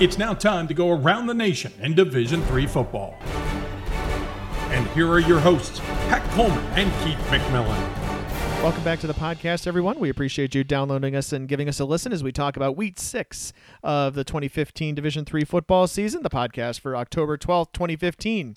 [0.00, 3.18] It's now time to go around the nation in Division Three football.
[4.70, 7.76] And here are your hosts, Pat Coleman and Keith McMillan.
[8.62, 10.00] Welcome back to the podcast, everyone.
[10.00, 12.98] We appreciate you downloading us and giving us a listen as we talk about Week
[12.98, 13.52] Six
[13.82, 16.22] of the 2015 Division Three football season.
[16.22, 18.56] The podcast for October 12th, 2015.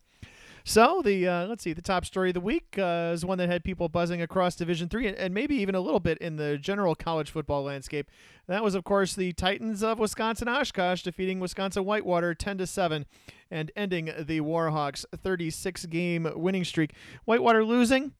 [0.66, 3.50] So the uh, let's see, the top story of the week uh, is one that
[3.50, 6.96] had people buzzing across Division Three and, maybe even a little bit in the general
[6.96, 8.10] college football landscape.
[8.48, 13.06] That was, of course, the Titans of Wisconsin Oshkosh defeating Wisconsin Whitewater 10 to seven,
[13.52, 16.94] and ending the Warhawks 36 game winning streak.
[17.26, 18.14] Whitewater losing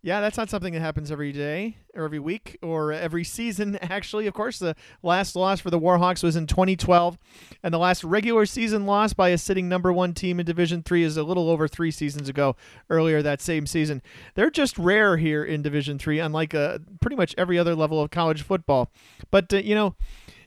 [0.00, 4.28] yeah, that's not something that happens every day or every week or every season, actually.
[4.28, 7.18] Of course, the last loss for the Warhawks was in 2012,
[7.64, 11.02] and the last regular season loss by a sitting number one team in Division Three
[11.02, 12.54] is a little over three seasons ago,
[12.88, 14.00] earlier that same season.
[14.34, 18.10] They're just rare here in Division Three, unlike uh, pretty much every other level of
[18.10, 18.92] college football.
[19.32, 19.96] But, uh, you know,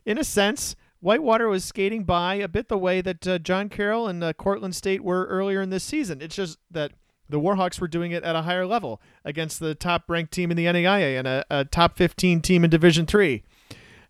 [0.06, 4.08] in a sense, Whitewater was skating by a bit the way that uh, John Carroll
[4.08, 6.22] and uh, Cortland State were earlier in this season.
[6.22, 6.94] It's just that
[7.32, 10.58] the Warhawks were doing it at a higher level against the top ranked team in
[10.58, 13.44] the NAIA and a, a top 15 team in Division 3.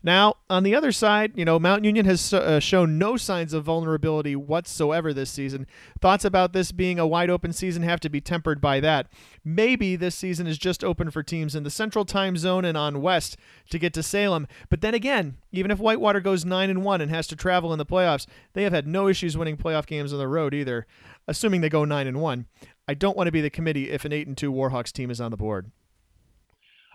[0.04, 3.66] Now, on the other side, you know, Mount Union has uh, shown no signs of
[3.66, 5.68] vulnerability whatsoever this season.
[6.00, 9.08] Thoughts about this being a wide open season have to be tempered by that.
[9.46, 13.02] Maybe this season is just open for teams in the Central Time Zone and on
[13.02, 13.38] West
[13.70, 14.48] to get to Salem.
[14.70, 17.78] But then again, even if Whitewater goes 9 and 1 and has to travel in
[17.78, 20.88] the playoffs, they have had no issues winning playoff games on the road either,
[21.28, 22.46] assuming they go 9 and 1.
[22.88, 25.22] I don't want to be the committee if an eight and two Warhawks team is
[25.22, 25.72] on the board.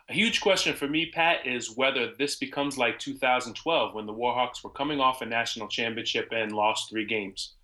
[0.09, 4.62] A huge question for me, Pat, is whether this becomes like 2012 when the Warhawks
[4.62, 7.55] were coming off a national championship and lost three games.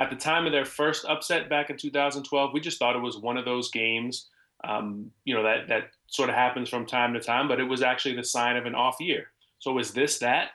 [0.00, 3.18] At the time of their first upset back in 2012, we just thought it was
[3.18, 4.28] one of those games,
[4.64, 7.82] um, you know, that that sort of happens from time to time, but it was
[7.82, 9.30] actually the sign of an off year.
[9.60, 10.50] So is this that?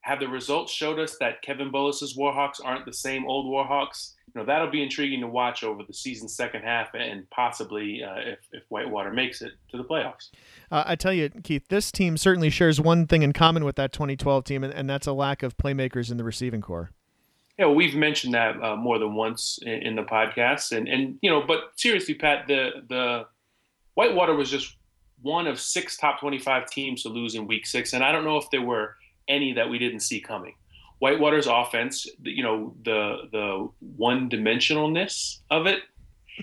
[0.00, 4.12] Have the results showed us that Kevin Bullis's Warhawks aren't the same old Warhawks?
[4.34, 8.16] You know, that'll be intriguing to watch over the season's second half and possibly uh,
[8.18, 10.30] if, if Whitewater makes it to the playoffs.
[10.70, 13.92] Uh, I tell you, Keith, this team certainly shares one thing in common with that
[13.92, 16.90] 2012 team, and, and that's a lack of playmakers in the receiving corps.
[17.58, 21.18] Yeah, well, we've mentioned that uh, more than once in, in, the podcast, and and
[21.22, 23.26] you know, but seriously, Pat, the the
[23.94, 24.76] Whitewater was just
[25.22, 28.36] one of six top 25 teams to lose in Week Six, and I don't know
[28.36, 28.96] if there were
[29.26, 30.54] any that we didn't see coming.
[30.98, 35.80] Whitewater's offense, you know, the the one dimensionalness of it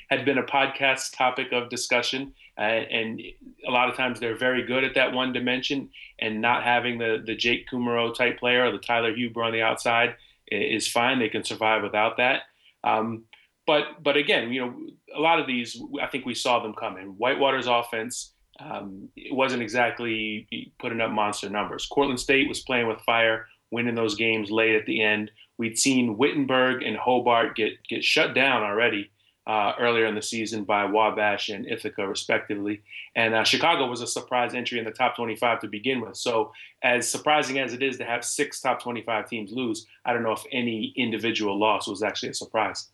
[0.09, 3.21] had been a podcast topic of discussion, uh, and
[3.67, 7.23] a lot of times they're very good at that one dimension, and not having the
[7.25, 10.15] the Jake Kumerow type player or the Tyler Huber on the outside
[10.47, 11.19] is fine.
[11.19, 12.41] They can survive without that.
[12.83, 13.23] Um,
[13.65, 14.75] but but again, you know,
[15.15, 17.15] a lot of these I think we saw them coming.
[17.17, 20.47] Whitewater's offense um, it wasn't exactly
[20.79, 21.87] putting up monster numbers.
[21.87, 25.31] Cortland State was playing with fire, winning those games late at the end.
[25.57, 29.09] We'd seen Wittenberg and Hobart get get shut down already
[29.45, 32.81] uh, earlier in the season by Wabash and Ithaca, respectively.
[33.15, 36.15] And uh, Chicago was a surprise entry in the top 25 to begin with.
[36.15, 40.23] So, as surprising as it is to have six top 25 teams lose, I don't
[40.23, 42.89] know if any individual loss was actually a surprise.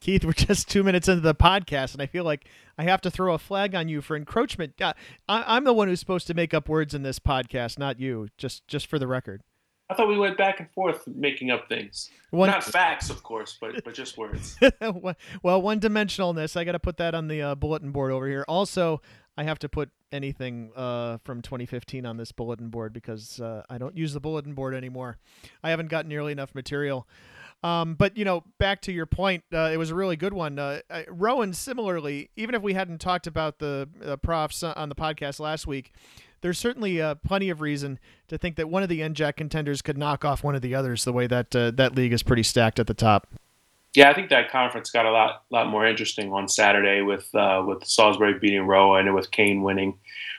[0.00, 2.46] Keith, we're just two minutes into the podcast, and I feel like
[2.76, 4.74] I have to throw a flag on you for encroachment.
[4.80, 4.94] I,
[5.28, 8.28] am the one who's supposed to make up words in this podcast, not you.
[8.38, 9.42] Just, just for the record.
[9.90, 12.10] I thought we went back and forth making up things.
[12.30, 14.58] One, not facts, of course, but but just words.
[15.42, 16.56] well, one dimensionalness.
[16.56, 18.44] I got to put that on the uh, bulletin board over here.
[18.48, 19.00] Also,
[19.38, 23.78] I have to put anything uh, from 2015 on this bulletin board because uh, I
[23.78, 25.16] don't use the bulletin board anymore.
[25.62, 27.06] I haven't got nearly enough material.
[27.62, 30.58] Um, but you know, back to your point, uh, it was a really good one.
[30.58, 35.40] Uh, Rowan, similarly, even if we hadn't talked about the uh, profs on the podcast
[35.40, 35.92] last week,
[36.40, 39.98] there's certainly uh, plenty of reason to think that one of the NJAC contenders could
[39.98, 41.04] knock off one of the others.
[41.04, 43.28] The way that uh, that league is pretty stacked at the top.
[43.94, 47.62] Yeah, I think that conference got a lot lot more interesting on Saturday with uh,
[47.66, 49.98] with Salisbury beating Rowan and with Kean winning.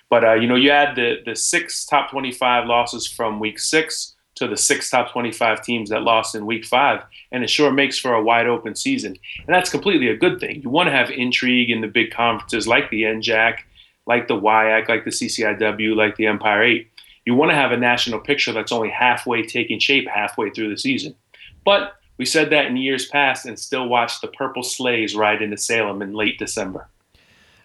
[0.10, 4.48] But you know, you add the the six top 25 losses from week six to
[4.48, 7.04] the six top 25 teams that lost in week five.
[7.32, 9.18] And it sure makes for a wide open season.
[9.46, 10.62] And that's completely a good thing.
[10.62, 13.60] You want to have intrigue in the big conferences like the NJAC,
[14.10, 16.92] like the WIAC, like the CCIW, like the Empire 8.
[17.26, 20.78] You want to have a national picture that's only halfway taking shape halfway through the
[20.78, 21.14] season.
[21.64, 25.58] But we said that in years past and still watched the purple sleighs ride into
[25.58, 26.90] Salem in late December.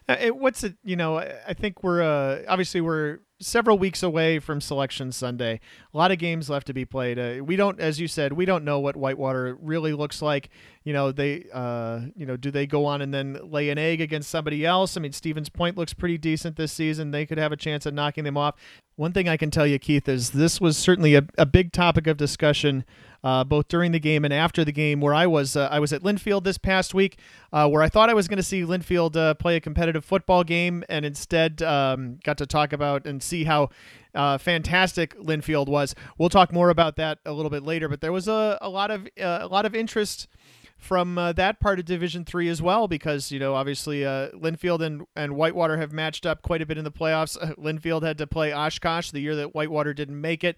[0.06, 0.75] Uh, it, what's it?
[0.85, 5.61] You know, I think we're uh, obviously we're several weeks away from Selection Sunday.
[5.93, 7.19] A lot of games left to be played.
[7.19, 10.51] Uh, we don't, as you said, we don't know what Whitewater really looks like.
[10.85, 14.01] You know, they, uh, you know, do they go on and then lay an egg
[14.01, 14.97] against somebody else?
[14.97, 17.11] I mean, Stevens Point looks pretty decent this season.
[17.11, 18.55] They could have a chance at knocking them off.
[18.97, 22.07] One thing I can tell you, Keith, is this was certainly a, a big topic
[22.07, 22.85] of discussion
[23.25, 25.00] uh, both during the game and after the game.
[25.00, 27.19] Where I was, uh, I was at Linfield this past week,
[27.53, 30.44] uh, where I thought I was going to see Linfield uh, play a competitive football
[30.44, 33.71] game, and instead um, got to talk about and see how
[34.15, 35.94] uh, fantastic Linfield was.
[36.19, 38.91] We'll talk more about that a little bit later, but there was a, a lot
[38.91, 40.29] of uh, a lot of interest
[40.76, 44.81] from uh, that part of Division Three as well, because you know obviously uh, Linfield
[44.81, 47.37] and, and Whitewater have matched up quite a bit in the playoffs.
[47.41, 50.56] Uh, Linfield had to play Oshkosh the year that Whitewater didn't make it,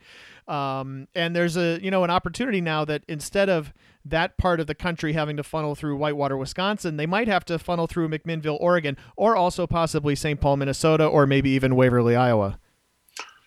[0.48, 3.72] um, and there's a you know an opportunity now that instead of
[4.04, 7.58] that part of the country having to funnel through Whitewater, Wisconsin, they might have to
[7.58, 10.40] funnel through McMinnville, Oregon, or also possibly St.
[10.40, 12.58] Paul, Minnesota, or maybe even Waverly, Iowa.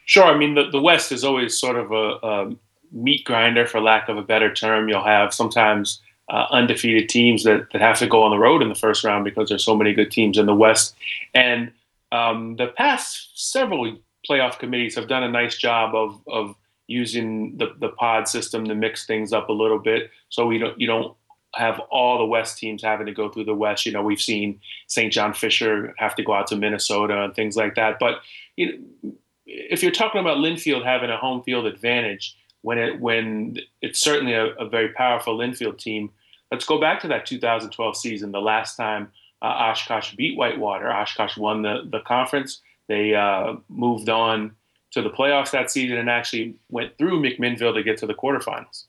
[0.05, 0.25] Sure.
[0.25, 2.51] I mean, the, the West is always sort of a, a
[2.91, 4.89] meat grinder, for lack of a better term.
[4.89, 8.69] You'll have sometimes uh, undefeated teams that, that have to go on the road in
[8.69, 10.95] the first round because there's so many good teams in the West.
[11.33, 11.71] And
[12.11, 13.97] um, the past several
[14.29, 16.55] playoff committees have done a nice job of, of
[16.87, 20.79] using the, the pod system to mix things up a little bit so we don't
[20.79, 21.15] you don't
[21.55, 23.85] have all the West teams having to go through the West.
[23.85, 25.11] You know, we've seen St.
[25.11, 27.97] John Fisher have to go out to Minnesota and things like that.
[27.99, 28.21] But
[28.55, 29.13] you know,
[29.45, 34.33] if you're talking about Linfield having a home field advantage when it when it's certainly
[34.33, 36.11] a, a very powerful Linfield team,
[36.51, 39.11] let's go back to that 2012 season, the last time
[39.41, 40.91] uh, Oshkosh beat Whitewater.
[40.91, 42.61] Oshkosh won the, the conference.
[42.87, 44.55] They uh, moved on
[44.91, 48.85] to the playoffs that season and actually went through McMinnville to get to the quarterfinals.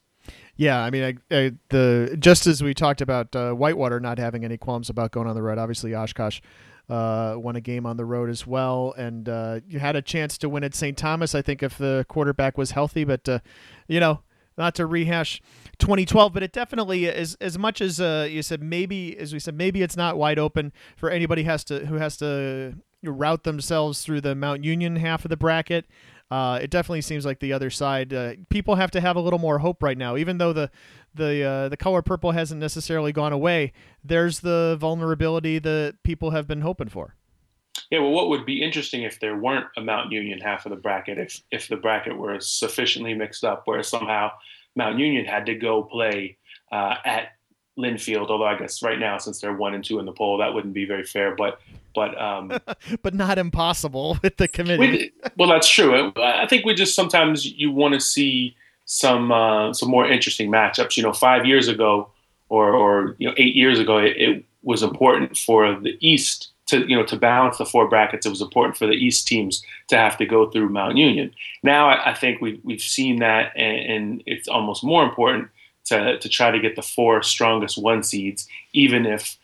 [0.56, 4.44] Yeah, I mean, I, I, the just as we talked about uh, Whitewater not having
[4.44, 6.40] any qualms about going on the road, obviously Oshkosh
[6.88, 10.36] uh, won a game on the road as well, and uh, you had a chance
[10.38, 10.98] to win at St.
[10.98, 11.34] Thomas.
[11.34, 13.38] I think if the quarterback was healthy, but uh,
[13.88, 14.20] you know,
[14.58, 15.40] not to rehash
[15.80, 18.62] 2012, but it definitely is as much as uh, you said.
[18.62, 22.16] Maybe as we said, maybe it's not wide open for anybody has to who has
[22.18, 25.86] to route themselves through the Mount Union half of the bracket.
[26.30, 28.14] Uh, it definitely seems like the other side.
[28.14, 30.70] Uh, people have to have a little more hope right now, even though the
[31.14, 33.72] the uh, the color purple hasn't necessarily gone away.
[34.04, 37.16] There's the vulnerability that people have been hoping for.
[37.90, 40.76] Yeah, well, what would be interesting if there weren't a Mount Union half of the
[40.76, 44.30] bracket, if if the bracket were sufficiently mixed up, where somehow
[44.76, 46.36] Mount Union had to go play
[46.72, 47.32] uh, at
[47.78, 48.28] Linfield.
[48.30, 50.74] Although I guess right now, since they're one and two in the poll, that wouldn't
[50.74, 51.34] be very fair.
[51.34, 51.60] But
[51.94, 52.52] but um,
[53.02, 54.80] but not impossible with the committee.
[54.80, 56.12] We, well, that's true.
[56.16, 60.96] I think we just sometimes you want to see some uh, some more interesting matchups.
[60.96, 62.10] You know, five years ago
[62.48, 66.88] or or you know eight years ago, it, it was important for the East to
[66.88, 69.96] you know to balance the four brackets, it was important for the East teams to
[69.96, 71.32] have to go through Mount Union.
[71.62, 75.48] Now I, I think we've we've seen that, and, and, it's almost more important
[75.86, 79.36] to to try to get the four strongest one seeds, even if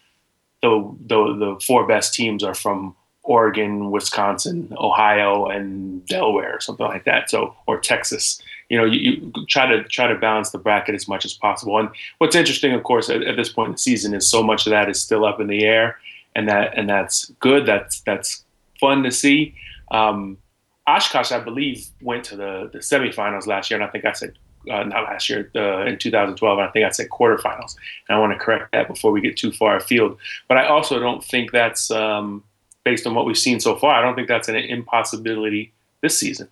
[0.63, 0.71] the
[1.07, 7.05] the, the four best teams are from Oregon, Wisconsin, Ohio, and Delaware, or something like
[7.05, 7.29] that.
[7.29, 8.41] So or Texas.
[8.69, 11.79] You know, you, you, try to try to balance the bracket as much as possible.
[11.79, 11.89] And
[12.19, 14.71] what's interesting, of course, at, at this point in the season is so much of
[14.71, 15.99] that is still up in the air
[16.37, 17.67] and that and that's good.
[17.67, 18.45] That's that's
[18.79, 19.55] fun to see.
[19.91, 20.39] Um,
[20.87, 24.39] Oshkosh, I believe, went to the the semifinals last year, and I think I said
[24.71, 26.59] uh, not last year uh, in 2012.
[26.59, 27.75] I think I said quarterfinals,
[28.09, 30.19] and I want to correct that before we get too far afield.
[30.47, 32.45] But I also don't think that's um,
[32.85, 33.95] based on what we've seen so far.
[33.95, 35.73] I don't think that's an impossibility
[36.03, 36.49] this season.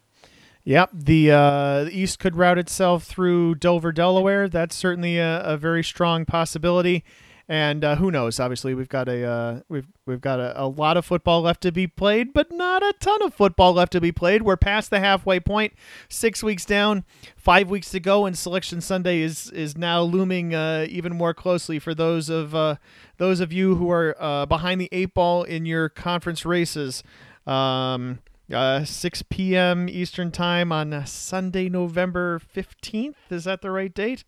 [0.67, 4.49] Yep, the, uh, the East could route itself through Dover, Delaware.
[4.49, 7.05] That's certainly a, a very strong possibility
[7.49, 8.41] and uh, who knows?
[8.41, 11.73] Obviously, we've got a uh, we've we've got a, a, lot of football left to
[11.73, 14.43] be played, but not a ton of football left to be played.
[14.43, 15.75] We're past the halfway point,
[16.09, 17.05] six weeks down,
[17.37, 21.79] five weeks to go, and Selection Sunday is is now looming uh, even more closely
[21.79, 22.77] for those of uh,
[23.19, 27.03] those of you who are uh, behind the eight ball in your conference races.
[27.47, 28.21] Um,
[28.53, 29.89] uh, 6 p.m.
[29.89, 33.15] Eastern Time on Sunday, November 15th.
[33.31, 34.25] Is that the right date?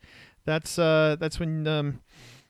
[0.47, 2.01] That's that's when um,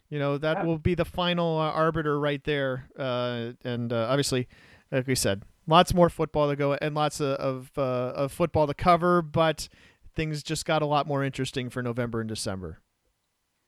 [0.08, 4.48] you know that will be the final uh, arbiter right there, uh, and uh, obviously,
[4.90, 8.66] like we said, lots more football to go and lots of of, uh, of, football
[8.66, 9.68] to cover, but
[10.14, 12.78] things just got a lot more interesting for November and December.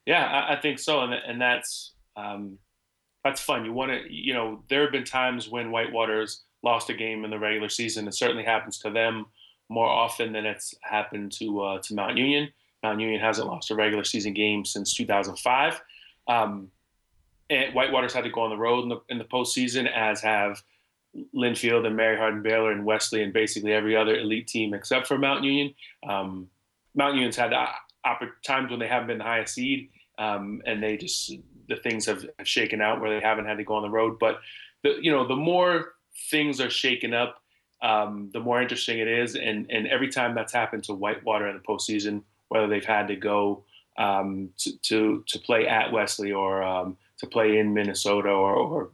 [0.05, 2.57] Yeah, I, I think so, and and that's um,
[3.23, 3.65] that's fun.
[3.65, 7.31] You want to, you know, there have been times when Whitewater's lost a game in
[7.31, 8.07] the regular season.
[8.07, 9.25] It certainly happens to them
[9.69, 12.49] more often than it's happened to uh, to Mount Union.
[12.83, 15.81] Mount Union hasn't lost a regular season game since 2005.
[16.29, 16.71] Um,
[17.49, 20.61] and Whitewater's had to go on the road in the, in the postseason, as have
[21.35, 25.17] Linfield and Mary Hardin Baylor and Wesley and basically every other elite team except for
[25.17, 25.73] Mount Union.
[26.07, 26.47] Um,
[26.95, 27.51] Mount Union's had
[28.45, 31.33] times when they haven't been the highest seed, um, and they just
[31.67, 34.17] the things have, have, shaken out where they haven't had to go on the road.
[34.19, 34.39] But
[34.83, 35.93] the you know the more
[36.29, 37.41] things are shaken up,
[37.81, 39.35] um, the more interesting it is.
[39.35, 43.15] And and every time that's happened to Whitewater in the postseason, whether they've had to
[43.15, 43.63] go
[43.99, 48.89] um, to, to, to play at Wesley or um, to play in Minnesota or, or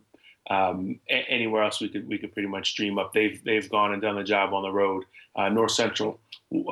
[0.49, 3.13] um, a- anywhere else we could we could pretty much dream up.
[3.13, 5.05] They've they've gone and done the job on the road.
[5.35, 6.19] Uh, North Central,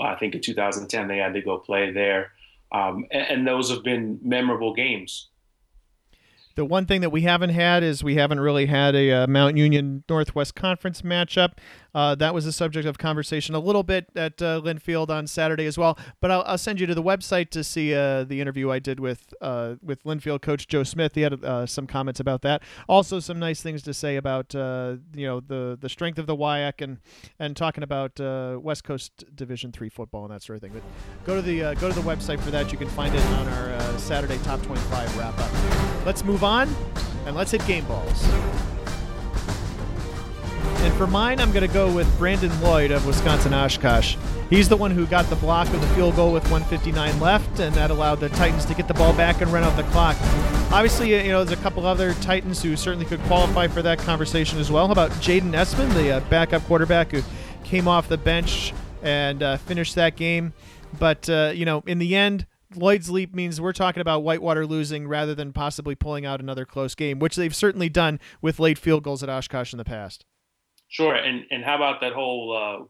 [0.01, 2.31] I think in 2010 they had to go play there,
[2.71, 5.29] um, and, and those have been memorable games.
[6.55, 9.57] The one thing that we haven't had is we haven't really had a uh, Mount
[9.57, 11.53] Union Northwest Conference matchup.
[11.93, 15.65] Uh, that was the subject of conversation a little bit at uh, Linfield on Saturday
[15.65, 15.97] as well.
[16.19, 19.00] But I'll, I'll send you to the website to see uh, the interview I did
[19.00, 21.15] with uh, with Linfield coach Joe Smith.
[21.15, 22.63] He had uh, some comments about that.
[22.88, 26.81] Also, some nice things to say about you know the the strength of the WIAC
[26.81, 27.00] and
[27.39, 28.19] and talking about
[28.62, 30.71] West Coast Division three football and that sort of thing.
[30.73, 30.83] But
[31.25, 32.71] go to the go to the website for that.
[32.71, 36.05] You can find it on our Saturday top 25 wrap up.
[36.05, 36.73] Let's move on
[37.25, 38.73] and let's hit game balls.
[40.83, 44.17] And for mine, I'm going to go with Brandon Lloyd of Wisconsin Oshkosh.
[44.49, 47.73] He's the one who got the block of the field goal with 159 left, and
[47.75, 50.17] that allowed the Titans to get the ball back and run out the clock.
[50.73, 54.59] Obviously, you know, there's a couple other Titans who certainly could qualify for that conversation
[54.59, 54.87] as well.
[54.87, 57.21] How about Jaden Essman, the uh, backup quarterback who
[57.63, 60.51] came off the bench and uh, finished that game?
[60.99, 65.07] But, uh, you know, in the end, Lloyd's leap means we're talking about Whitewater losing
[65.07, 69.03] rather than possibly pulling out another close game, which they've certainly done with late field
[69.03, 70.25] goals at Oshkosh in the past.
[70.93, 72.85] Sure, and and how about that whole uh,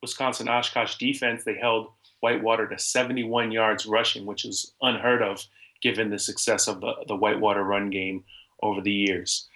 [0.00, 1.42] Wisconsin Oshkosh defense?
[1.42, 1.88] They held
[2.20, 5.44] Whitewater to 71 yards rushing, which is unheard of
[5.82, 8.22] given the success of the the Whitewater run game
[8.62, 9.48] over the years.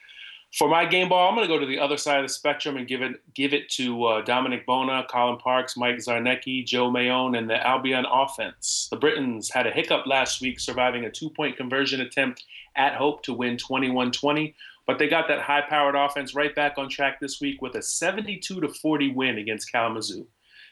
[0.58, 2.76] For my game ball, I'm going to go to the other side of the spectrum
[2.76, 7.38] and give it give it to uh, Dominic Bona, Colin Parks, Mike Zarnecki, Joe Mayone,
[7.38, 8.88] and the Albion offense.
[8.90, 12.42] The Britons had a hiccup last week, surviving a two point conversion attempt
[12.74, 14.56] at Hope to win 21 20.
[14.86, 17.82] But they got that high powered offense right back on track this week with a
[17.82, 20.26] 72 to 40 win against Kalamazoo.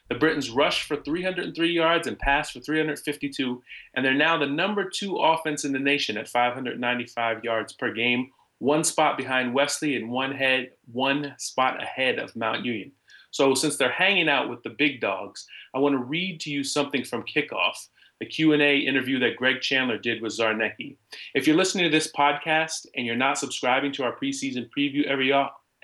[0.09, 3.63] The Britons rushed for 303 yards and passed for 352,
[3.95, 8.33] and they're now the number two offense in the nation at 595 yards per game,
[8.59, 12.91] one spot behind Wesley and one head, one spot ahead of Mount Union.
[13.31, 16.65] So since they're hanging out with the big dogs, I want to read to you
[16.65, 17.87] something from kickoff
[18.21, 20.97] the Q&A interview that Greg Chandler did with Zarnecki.
[21.35, 25.33] If you're listening to this podcast and you're not subscribing to our preseason preview every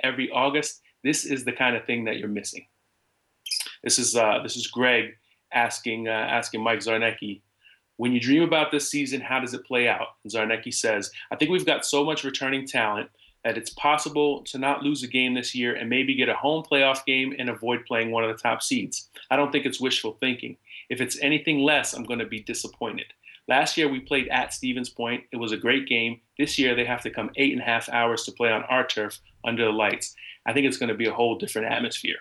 [0.02, 2.66] every August, this is the kind of thing that you're missing.
[3.82, 5.16] This is uh, this is Greg
[5.52, 7.40] asking uh, asking Mike Zarnecki,
[7.96, 10.08] when you dream about this season, how does it play out?
[10.22, 13.10] And Zarnecki says, I think we've got so much returning talent
[13.44, 16.64] that it's possible to not lose a game this year and maybe get a home
[16.64, 19.08] playoff game and avoid playing one of the top seeds.
[19.30, 20.56] I don't think it's wishful thinking.
[20.88, 23.06] If it's anything less, I'm going to be disappointed.
[23.48, 25.24] Last year we played at Stevens Point.
[25.32, 26.20] It was a great game.
[26.38, 28.86] This year they have to come eight and a half hours to play on our
[28.86, 30.14] turf under the lights.
[30.46, 32.18] I think it's going to be a whole different atmosphere.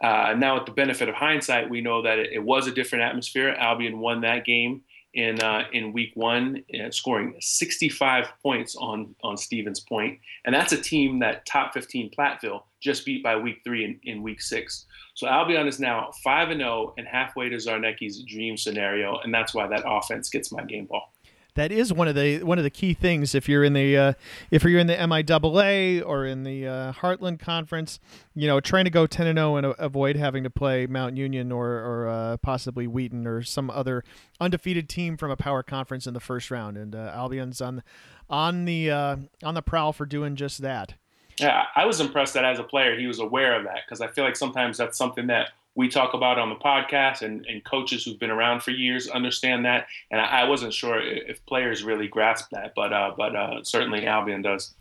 [0.00, 3.04] Uh, now, with the benefit of hindsight, we know that it, it, was a different
[3.04, 3.50] atmosphere.
[3.58, 4.82] Albion won that game
[5.14, 10.72] in uh, in week one, uh, scoring 65 points on on Stevens Point, and that's
[10.72, 14.86] a team that top 15 Platteville just beat by week three in, in week six.
[15.14, 19.52] So Albion is now 5 and 0 and halfway to Zarnecki's dream scenario, and that's
[19.52, 21.12] why that offense gets my game ball.
[21.56, 24.12] That is one of the one of the key things if you're in the uh,
[24.50, 27.98] if you're in the MIAA or in the uh, Heartland Conference,
[28.34, 31.50] you know, trying to go 10 and 0 and avoid having to play Mount Union
[31.50, 34.04] or or uh, possibly Wheaton or some other
[34.38, 36.76] undefeated team from a power conference in the first round.
[36.76, 37.82] And uh, Albion's on
[38.28, 40.96] on the uh, on the prowl for doing just that.
[41.38, 44.08] Yeah, I was impressed that as a player he was aware of that because I
[44.08, 48.04] feel like sometimes that's something that we talk about on the podcast and, and coaches
[48.04, 49.86] who've been around for years understand that.
[50.10, 54.06] And I, I wasn't sure if players really grasp that, but uh, but uh, certainly
[54.06, 54.74] Albion does.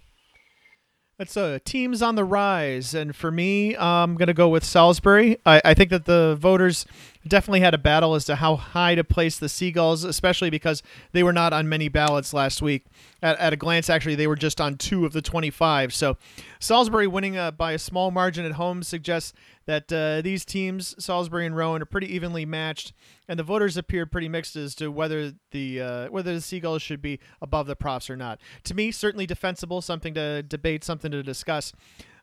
[1.17, 5.37] That's uh, teams on the rise, and for me, I'm to go with Salisbury.
[5.45, 6.85] I, I think that the voters
[7.25, 11.23] definitely had a battle as to how high to place the Seagulls, especially because they
[11.23, 12.83] were not on many ballots last week.
[13.23, 15.93] At, at a glance, actually, they were just on two of the 25.
[15.93, 16.17] So
[16.59, 19.31] Salisbury winning uh, by a small margin at home suggests
[19.65, 22.93] that uh, these teams, Salisbury and Rowan, are pretty evenly matched,
[23.27, 27.01] and the voters appear pretty mixed as to whether the uh, whether the Seagulls should
[27.01, 28.39] be above the Profs or not.
[28.65, 31.73] To me, certainly defensible, something to debate, something to discuss.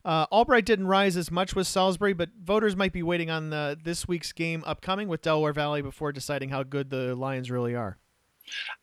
[0.04, 3.78] Uh, Albright didn't rise as much with Salisbury, but voters might be waiting on the,
[3.82, 7.99] this week's game upcoming with Delaware Valley before deciding how good the Lions really are.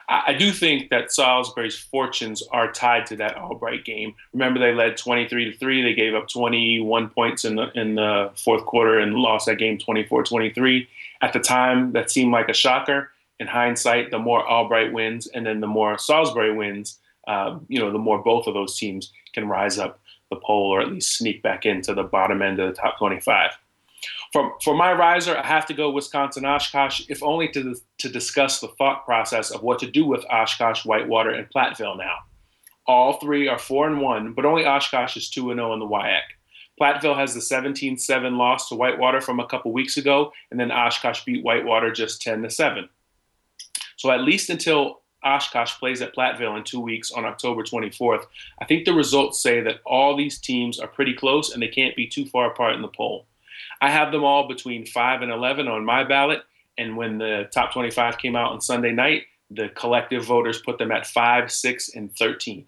[0.10, 4.16] I do think that Salisbury's fortunes are tied to that Albright game.
[4.34, 5.84] Remember, they led 23 to three.
[5.84, 9.78] They gave up 21 points in the in the fourth quarter and lost that game
[9.78, 10.88] 24-23.
[11.22, 13.12] At the time, that seemed like a shocker.
[13.40, 16.98] In hindsight, the more Albright wins, and then the more Salisbury wins,
[17.28, 20.00] uh, you know, the more both of those teams can rise up
[20.32, 23.52] the poll or at least sneak back into the bottom end of the top 25.
[24.32, 28.60] For, for my riser, I have to go Wisconsin Oshkosh, if only to, to discuss
[28.60, 32.16] the thought process of what to do with Oshkosh, Whitewater, and Platteville now.
[32.86, 35.86] All three are 4 and 1, but only Oshkosh is 2 and 0 in the
[35.86, 36.22] WIAC.
[36.80, 40.72] Platteville has the 17 7 loss to Whitewater from a couple weeks ago, and then
[40.72, 42.88] Oshkosh beat Whitewater just 10 7.
[43.98, 48.26] So at least until Oshkosh plays at Platteville in two weeks on October 24th,
[48.62, 51.96] I think the results say that all these teams are pretty close and they can't
[51.96, 53.28] be too far apart in the poll.
[53.82, 56.42] I have them all between 5 and 11 on my ballot,
[56.78, 60.92] and when the top 25 came out on Sunday night, the collective voters put them
[60.92, 62.66] at 5, 6, and 13.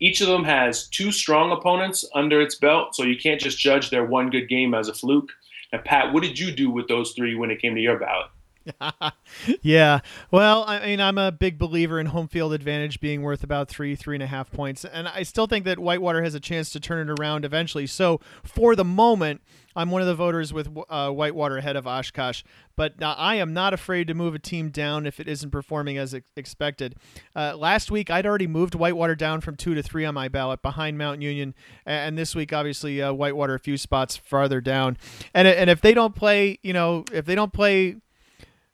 [0.00, 3.90] Each of them has two strong opponents under its belt, so you can't just judge
[3.90, 5.30] their one good game as a fluke.
[5.72, 8.26] Now, Pat, what did you do with those three when it came to your ballot?
[9.62, 10.00] yeah.
[10.30, 13.94] Well, I mean, I'm a big believer in home field advantage being worth about three,
[13.96, 14.84] three and a half points.
[14.84, 17.86] And I still think that Whitewater has a chance to turn it around eventually.
[17.86, 19.42] So for the moment,
[19.74, 22.42] I'm one of the voters with uh, Whitewater ahead of Oshkosh.
[22.76, 25.98] But uh, I am not afraid to move a team down if it isn't performing
[25.98, 26.96] as ex- expected.
[27.34, 30.62] Uh, last week, I'd already moved Whitewater down from two to three on my ballot
[30.62, 31.54] behind Mount Union.
[31.86, 34.96] And this week, obviously, uh, Whitewater a few spots farther down.
[35.34, 37.96] And, and if they don't play, you know, if they don't play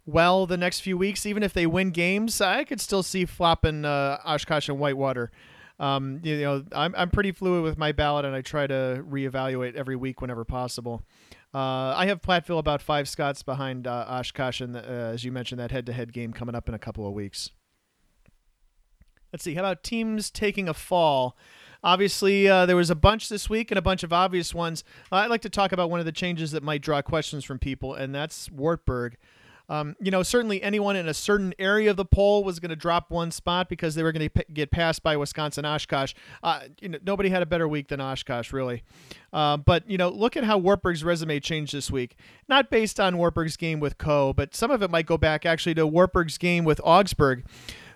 [0.08, 3.84] well the next few weeks, even if they win games, I could still see flopping
[3.84, 5.30] uh, Oshkosh and Whitewater.
[5.78, 9.76] Um, you know, I'm, I'm pretty fluid with my ballot, and I try to reevaluate
[9.76, 11.04] every week whenever possible.
[11.54, 15.60] Uh, I have Platteville about five Scots behind uh, Oshkosh, and uh, as you mentioned,
[15.60, 17.50] that head-to-head game coming up in a couple of weeks.
[19.32, 19.54] Let's see.
[19.54, 21.36] How about teams taking a fall?
[21.84, 24.82] Obviously, uh, there was a bunch this week and a bunch of obvious ones.
[25.12, 27.94] I'd like to talk about one of the changes that might draw questions from people,
[27.94, 29.16] and that's Wartburg.
[29.68, 32.76] Um, you know, certainly anyone in a certain area of the poll was going to
[32.76, 36.14] drop one spot because they were going to p- get passed by Wisconsin Oshkosh.
[36.42, 38.82] Uh, you know, nobody had a better week than Oshkosh, really.
[39.32, 42.16] Uh, but you know, look at how Wartburg's resume changed this week.
[42.48, 45.74] Not based on Wartburg's game with Coe, but some of it might go back actually
[45.74, 47.44] to Wartburg's game with Augsburg.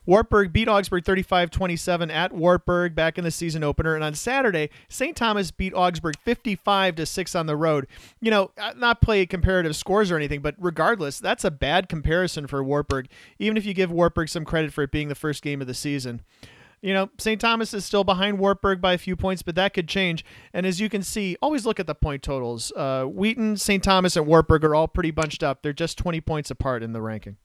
[0.04, 3.94] Wartburg beat Augsburg 35 27 at Wartburg back in the season opener.
[3.94, 5.16] And on Saturday, St.
[5.16, 7.86] Thomas beat Augsburg 55 to 6 on the road.
[8.20, 12.46] You know, uh, not play comparative scores or anything, but regardless, that's a bad comparison
[12.46, 15.60] for Wartburg, even if you give Wartburg some credit for it being the first game
[15.60, 16.22] of the season.
[16.80, 17.40] You know, St.
[17.40, 20.24] Thomas is still behind Wartburg by a few points, but that could change.
[20.52, 22.72] And as you can see, always look at the point totals.
[22.74, 23.84] Uh, Wheaton, St.
[23.84, 25.62] Thomas, and Wartburg are all pretty bunched up.
[25.62, 27.36] They're just 20 points apart in the ranking.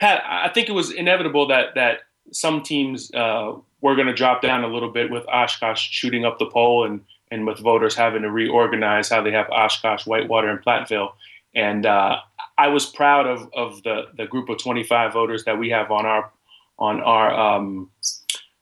[0.00, 2.00] Pat, I think it was inevitable that that
[2.32, 6.38] some teams uh, were going to drop down a little bit with Oshkosh shooting up
[6.38, 10.64] the poll and and with voters having to reorganize how they have Oshkosh, Whitewater, and
[10.64, 11.12] Platteville.
[11.54, 12.18] And uh,
[12.58, 16.06] I was proud of, of the, the group of 25 voters that we have on
[16.06, 16.30] our
[16.78, 17.90] on our um,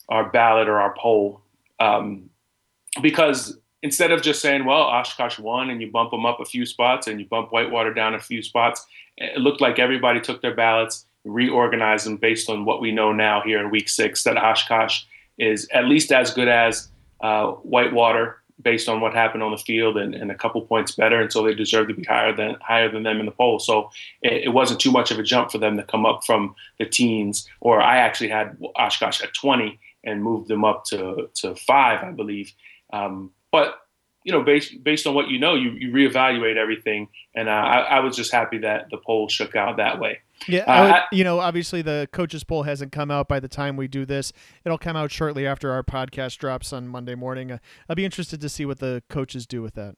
[0.09, 1.41] our ballot or our poll,
[1.81, 2.29] um,
[3.01, 6.67] because instead of just saying, "Well, Oshkosh won," and you bump them up a few
[6.67, 10.55] spots and you bump Whitewater down a few spots, it looked like everybody took their
[10.55, 15.03] ballots reorganize them based on what we know now here in week six that Oshkosh
[15.39, 16.89] is at least as good as
[17.21, 21.21] uh, Whitewater based on what happened on the field and, and, a couple points better,
[21.21, 23.59] and so they deserve to be higher than higher than them in the poll.
[23.59, 23.91] So
[24.23, 26.87] it, it, wasn't too much of a jump for them to come up from the
[26.87, 27.49] teens.
[27.61, 32.11] Or I actually had Oshkosh at 20 and moved them up to to five, I
[32.11, 32.53] believe.
[32.93, 33.81] Um, but
[34.25, 37.79] you know, based based on what you know, you, you reevaluate everything, and uh, I,
[37.81, 40.21] I was just happy that the poll shook out that way.
[40.49, 43.77] Yeah, uh, would, you know, obviously the coaches poll hasn't come out by the time
[43.77, 44.33] we do this.
[44.65, 47.53] It'll come out shortly after our podcast drops on Monday morning.
[47.53, 49.97] Uh, I'll be interested to see what the coaches do with that.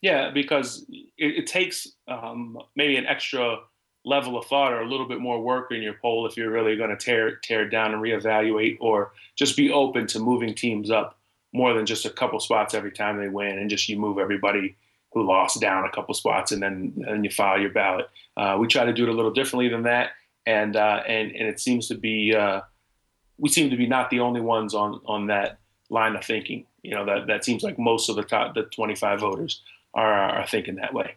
[0.00, 3.58] Yeah, because it, it takes um, maybe an extra
[4.04, 6.76] level of thought or a little bit more work in your poll if you're really
[6.76, 10.90] going to tear tear it down and reevaluate, or just be open to moving teams
[10.90, 11.18] up
[11.52, 14.76] more than just a couple spots every time they win, and just you move everybody
[15.12, 18.06] who lost down a couple spots, and then and you file your ballot.
[18.36, 20.10] Uh, we try to do it a little differently than that,
[20.46, 22.60] and uh, and and it seems to be uh,
[23.38, 25.58] we seem to be not the only ones on on that
[25.90, 26.66] line of thinking.
[26.82, 29.62] You know that that seems like most of the top the 25 voters
[29.94, 31.14] are are thinking that way.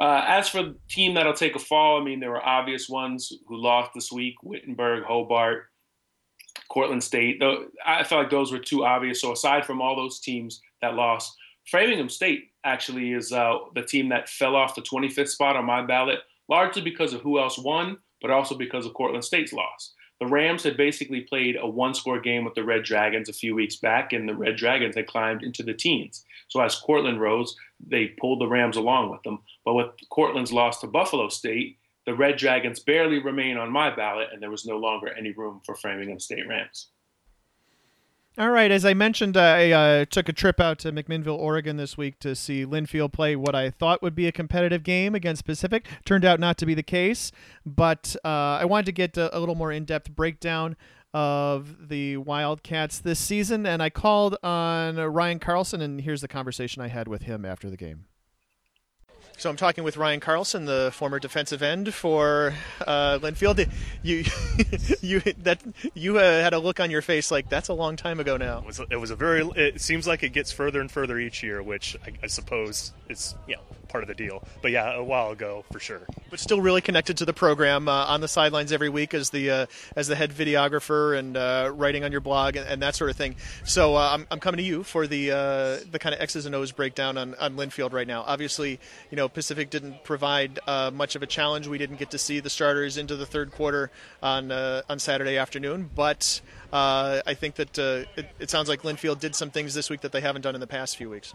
[0.00, 3.32] Uh, as for the team that'll take a fall, I mean there were obvious ones
[3.46, 5.66] who lost this week: Wittenberg, Hobart,
[6.68, 7.42] Cortland State.
[7.84, 9.20] I felt like those were too obvious.
[9.20, 11.34] So aside from all those teams that lost,
[11.70, 15.82] Framingham State actually is uh, the team that fell off the 25th spot on my
[15.84, 19.92] ballot, largely because of who else won, but also because of Cortland State's loss.
[20.18, 23.54] The Rams had basically played a one score game with the Red Dragons a few
[23.54, 26.24] weeks back, and the Red Dragons had climbed into the teens.
[26.48, 27.54] So as Cortland rose,
[27.86, 29.40] they pulled the Rams along with them.
[29.64, 31.76] But with Cortland's loss to Buffalo State,
[32.06, 35.60] the Red Dragons barely remain on my ballot, and there was no longer any room
[35.66, 36.88] for Framingham State Rams.
[38.38, 38.70] All right.
[38.70, 42.36] As I mentioned, I uh, took a trip out to McMinnville, Oregon this week to
[42.36, 45.88] see Linfield play what I thought would be a competitive game against Pacific.
[46.04, 47.32] Turned out not to be the case,
[47.66, 50.76] but uh, I wanted to get a, a little more in depth breakdown
[51.12, 56.80] of the Wildcats this season, and I called on Ryan Carlson, and here's the conversation
[56.80, 58.04] I had with him after the game.
[59.38, 63.68] So I'm talking with Ryan Carlson, the former defensive end for uh, Linfield.
[64.02, 64.24] You,
[65.00, 65.60] you that
[65.92, 68.58] you uh, had a look on your face like that's a long time ago now.
[68.58, 69.42] It was, it was a very.
[69.56, 73.34] It seems like it gets further and further each year, which I, I suppose is
[73.46, 74.42] you know part of the deal.
[74.62, 76.02] But yeah, a while ago for sure.
[76.30, 79.50] But still really connected to the program uh, on the sidelines every week as the
[79.50, 83.10] uh, as the head videographer and uh, writing on your blog and, and, that sort
[83.10, 83.36] of thing.
[83.64, 86.54] So uh, I'm, I'm coming to you for the uh, the kind of X's and
[86.54, 88.22] O's breakdown on, on Linfield right now.
[88.26, 88.78] Obviously,
[89.10, 91.66] you know Pacific didn't provide uh, much of a challenge.
[91.66, 93.90] We didn't get to see the starters into the third quarter
[94.22, 96.40] on on Saturday afternoon, but
[96.72, 100.02] uh, I think that uh, it, it, sounds like Linfield did some things this week
[100.02, 101.32] that they haven't done in the past few weeks.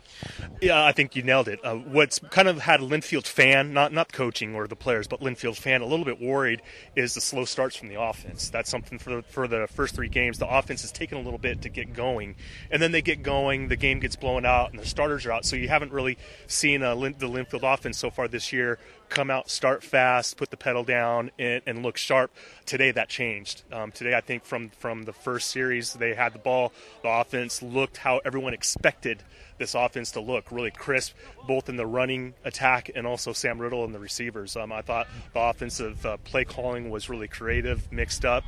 [0.62, 1.60] Yeah, I think you nailed it.
[1.64, 5.22] Uh, what's kind of had a Linfield fan, not not coaching or the players, but
[5.22, 6.62] Linfield fan, a little bit worried
[6.96, 8.50] is the slow starts from the offense.
[8.50, 10.38] That's something for the, for the first three games.
[10.38, 12.36] The offense has taken a little bit to get going,
[12.70, 15.46] and then they get going, the game gets blown out, and the starters are out.
[15.46, 18.78] So you haven't really seen uh, Lin- the Linfield offense so far this year
[19.10, 22.32] come out, start fast, put the pedal down, and, and look sharp.
[22.66, 23.64] Today that changed.
[23.72, 27.62] Um, today I think from from the first series they had the ball, the offense
[27.62, 29.24] looked how everyone expected
[29.58, 31.14] this offense to look really crisp,
[31.48, 34.56] both in the running attack and also Sam Riddle and the receivers.
[34.56, 38.44] Um, I thought the offensive uh, play calling was really creative, mixed up,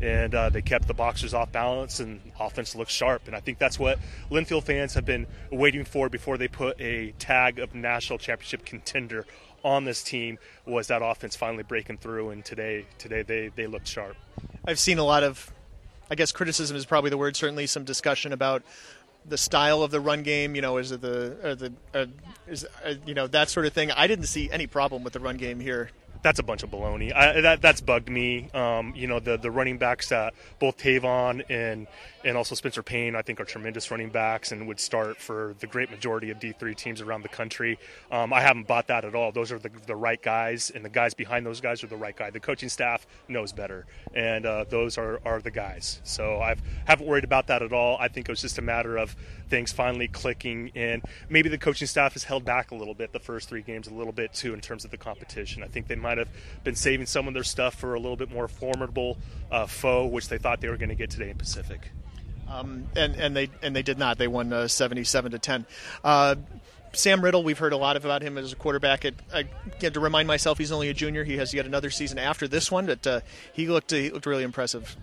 [0.00, 3.22] and uh, they kept the boxers off balance and offense looked sharp.
[3.26, 3.98] And I think that's what
[4.30, 9.26] Linfield fans have been waiting for before they put a tag of national championship contender
[9.64, 13.86] on this team was that offense finally breaking through and today today they, they looked
[13.86, 14.16] sharp.
[14.64, 15.52] I've seen a lot of
[16.10, 17.36] I guess criticism is probably the word.
[17.36, 18.62] Certainly, some discussion about
[19.28, 20.56] the style of the run game.
[20.56, 22.06] You know, is it the the uh,
[22.48, 23.92] is uh, you know that sort of thing.
[23.92, 25.90] I didn't see any problem with the run game here.
[26.22, 27.14] That's a bunch of baloney.
[27.14, 28.50] I, that that's bugged me.
[28.52, 31.86] Um, you know, the the running backs that both Tavon and
[32.24, 35.66] and also Spencer Payne, I think, are tremendous running backs and would start for the
[35.66, 37.78] great majority of D3 teams around the country.
[38.10, 39.32] Um, I haven't bought that at all.
[39.32, 42.16] Those are the, the right guys, and the guys behind those guys are the right
[42.16, 42.30] guy.
[42.30, 46.00] The coaching staff knows better, and uh, those are, are the guys.
[46.04, 47.96] So I haven't worried about that at all.
[47.98, 49.16] I think it was just a matter of
[49.50, 53.18] things finally clicking, and maybe the coaching staff has held back a little bit the
[53.18, 55.62] first three games, a little bit too, in terms of the competition.
[55.62, 56.28] I think they might have
[56.64, 59.18] been saving some of their stuff for a little bit more formidable
[59.50, 61.90] uh, foe, which they thought they were going to get today in Pacific.
[62.48, 64.18] Um, and and they and they did not.
[64.18, 65.66] They won uh, seventy-seven to ten.
[66.02, 66.36] Uh,
[66.92, 69.04] Sam Riddle, we've heard a lot about him as a quarterback.
[69.04, 69.44] At, I
[69.78, 71.22] get to remind myself he's only a junior.
[71.22, 73.20] He has yet another season after this one, but uh,
[73.52, 74.96] he looked he looked really impressive.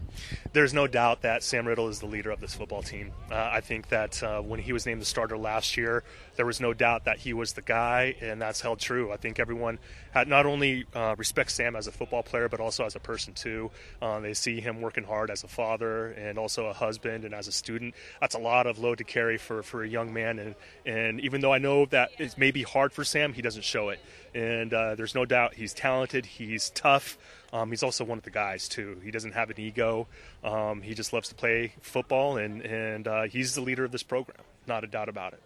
[0.52, 3.12] There's no doubt that Sam Riddle is the leader of this football team.
[3.32, 6.04] Uh, I think that uh, when he was named the starter last year,
[6.36, 9.12] there was no doubt that he was the guy, and that's held true.
[9.12, 9.80] I think everyone
[10.12, 13.34] had not only uh, respects Sam as a football player, but also as a person
[13.34, 13.72] too.
[14.02, 17.48] Uh, they see him working hard as a father and also a husband and as
[17.48, 17.94] a student.
[18.20, 21.42] That's a lot of load to carry for, for a young man, and and even
[21.42, 24.00] though I know that it may be hard for Sam, he doesn't show it.
[24.34, 27.18] And uh, there's no doubt he's talented, he's tough.
[27.54, 29.00] Um, he's also one of the guys too.
[29.04, 30.08] He doesn't have an ego.
[30.44, 34.04] Um, he just loves to play football, and and uh, he's the leader of this
[34.04, 34.40] program.
[34.68, 35.42] Not a doubt about it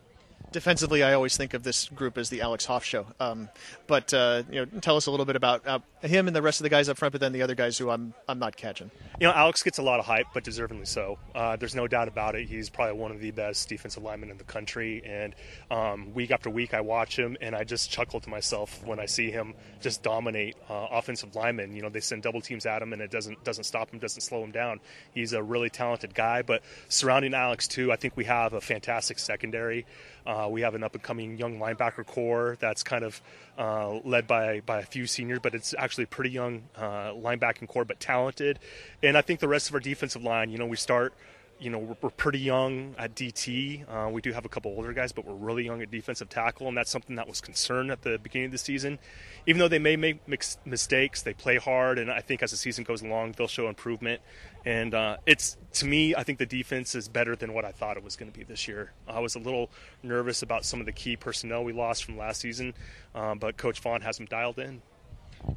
[0.51, 3.05] defensively, I always think of this group as the Alex Hoff show.
[3.19, 3.49] Um,
[3.87, 6.59] but uh, you know, tell us a little bit about uh, him and the rest
[6.59, 8.91] of the guys up front, but then the other guys who I'm I'm not catching.
[9.19, 11.17] You know, Alex gets a lot of hype, but deservingly so.
[11.33, 12.47] Uh, there's no doubt about it.
[12.47, 15.35] He's probably one of the best defensive linemen in the country, and
[15.69, 19.05] um, week after week, I watch him and I just chuckle to myself when I
[19.05, 21.75] see him just dominate uh, offensive linemen.
[21.75, 24.21] You know, they send double teams at him, and it doesn't doesn't stop him, doesn't
[24.21, 24.79] slow him down.
[25.13, 29.19] He's a really talented guy, but surrounding Alex too, I think we have a fantastic
[29.19, 29.85] secondary.
[30.25, 33.21] Uh, we have an up and coming young linebacker corps that's kind of
[33.57, 37.67] uh, led by by a few seniors, but it's actually a pretty young uh, linebacking
[37.67, 38.59] corps, but talented.
[39.01, 41.13] And I think the rest of our defensive line, you know, we start
[41.61, 43.85] you know, we're, we're, pretty young at DT.
[43.87, 46.67] Uh, we do have a couple older guys, but we're really young at defensive tackle,
[46.67, 48.97] and that's something that was concerned at the beginning of the season.
[49.45, 50.27] Even though they may make
[50.65, 54.21] mistakes, they play hard, and I think as the season goes along, they'll show improvement.
[54.65, 57.95] And uh, it's to me, I think the defense is better than what I thought
[57.95, 58.93] it was going to be this year.
[59.07, 59.69] I was a little
[60.01, 62.73] nervous about some of the key personnel we lost from last season,
[63.13, 64.81] um, but Coach Vaughn has them dialed in.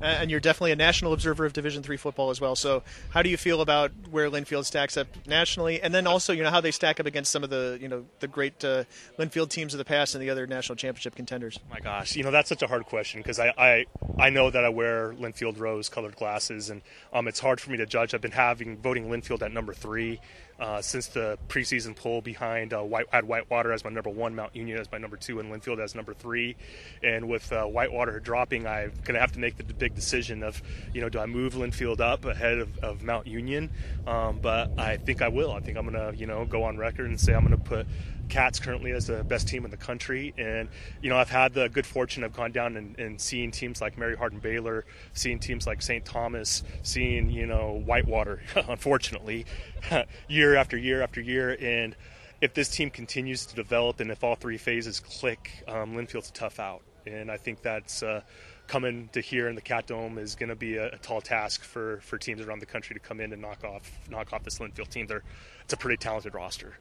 [0.01, 2.57] And you're definitely a national observer of Division three football as well.
[2.57, 6.43] So, how do you feel about where Linfield stacks up nationally, and then also you
[6.43, 8.85] know how they stack up against some of the you know the great uh,
[9.19, 11.59] Linfield teams of the past and the other national championship contenders?
[11.71, 13.87] My gosh, you know that's such a hard question because I, I
[14.19, 17.87] I know that I wear Linfield rose-colored glasses, and um, it's hard for me to
[17.87, 18.15] judge.
[18.15, 20.21] I've been having voting Linfield at number three
[20.59, 24.55] uh, since the preseason poll behind uh, White, had Whitewater as my number one, Mount
[24.55, 26.57] Union as my number two, and Linfield as number three.
[27.03, 30.63] And with uh, Whitewater dropping, I'm going to have to make the big decision of,
[30.93, 33.71] you know, do I move Linfield up ahead of, of Mount Union?
[34.07, 35.53] Um, but I think I will.
[35.53, 37.65] I think I'm going to, you know, go on record and say I'm going to
[37.65, 37.87] put
[38.35, 40.35] Cats currently as the best team in the country.
[40.37, 40.69] And,
[41.01, 43.97] you know, I've had the good fortune of gone down and, and seeing teams like
[43.97, 46.05] Mary Hardin Baylor, seeing teams like St.
[46.05, 49.47] Thomas, seeing, you know, Whitewater, unfortunately,
[50.29, 51.57] year after year after year.
[51.61, 51.95] And
[52.41, 56.33] if this team continues to develop and if all three phases click, um, Linfield's a
[56.33, 56.83] tough out.
[57.07, 58.23] And I think that's uh,
[58.67, 61.63] coming to here in the Cat Dome is going to be a, a, tall task
[61.63, 64.59] for, for teams around the country to come in and knock off knock off this
[64.59, 65.07] Linfield team.
[65.07, 65.23] They're,
[65.63, 66.79] it's a pretty talented roster.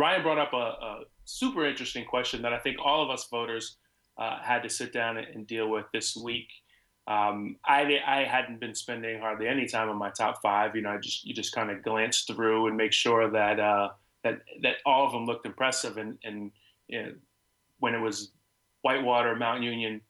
[0.00, 3.76] Ryan brought up a, a, super interesting question that I think all of us voters
[4.16, 6.48] uh, had to sit down and deal with this week.
[7.06, 10.74] Um, I, I hadn't been spending hardly any time on my top five.
[10.74, 13.90] You know, I just you just kind of glance through and make sure that uh,
[14.24, 15.98] that that all of them looked impressive.
[15.98, 16.50] And and
[16.88, 17.12] you know,
[17.80, 18.32] when it was
[18.80, 20.00] Whitewater, Mount Union,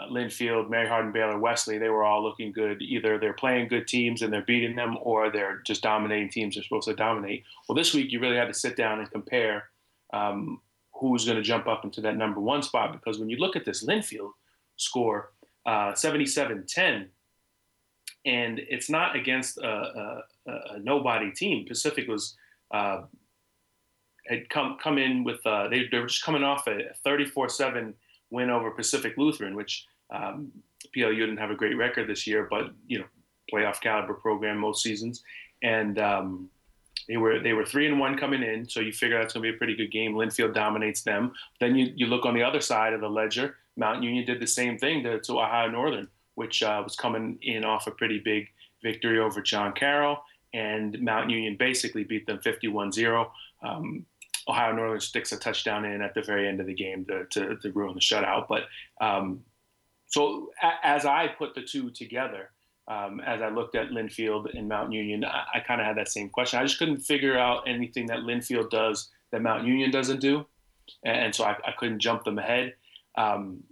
[0.00, 2.80] Linfield, Mary Hardin, Baylor, Wesley, they were all looking good.
[2.80, 6.64] Either they're playing good teams and they're beating them, or they're just dominating teams they're
[6.64, 7.44] supposed to dominate.
[7.68, 9.64] Well, this week you really had to sit down and compare
[10.12, 10.60] um,
[10.94, 13.64] who's going to jump up into that number one spot because when you look at
[13.64, 14.30] this Linfield
[14.76, 15.32] score,
[15.66, 17.06] uh, 77-10,
[18.24, 21.66] and it's not against a, a, a nobody team.
[21.66, 22.36] Pacific was
[22.72, 23.02] uh,
[24.28, 27.94] had come come in with uh, they, they were just coming off a 34-7
[28.32, 30.50] win over Pacific Lutheran, which um,
[30.94, 33.04] PLU didn't have a great record this year, but you know,
[33.52, 35.22] playoff caliber program most seasons,
[35.62, 36.48] and um,
[37.08, 38.68] they were they were three and one coming in.
[38.68, 40.14] So you figure that's going to be a pretty good game.
[40.14, 41.32] Linfield dominates them.
[41.60, 43.56] Then you you look on the other side of the ledger.
[43.76, 47.64] Mount Union did the same thing to, to Ohio Northern, which uh, was coming in
[47.64, 48.48] off a pretty big
[48.82, 50.18] victory over John Carroll,
[50.52, 53.30] and Mount Union basically beat them 51-0.
[53.62, 54.04] Um,
[54.48, 57.56] Ohio Northern sticks a touchdown in at the very end of the game to, to,
[57.56, 58.46] to ruin the shutout.
[58.48, 58.64] But
[59.00, 59.44] um,
[60.06, 62.50] so a, as I put the two together,
[62.88, 66.08] um, as I looked at Linfield and Mount Union, I, I kind of had that
[66.08, 66.58] same question.
[66.58, 70.44] I just couldn't figure out anything that Linfield does that Mount Union doesn't do,
[71.04, 72.74] and, and so I, I, couldn't jump them ahead.
[73.16, 73.62] Um,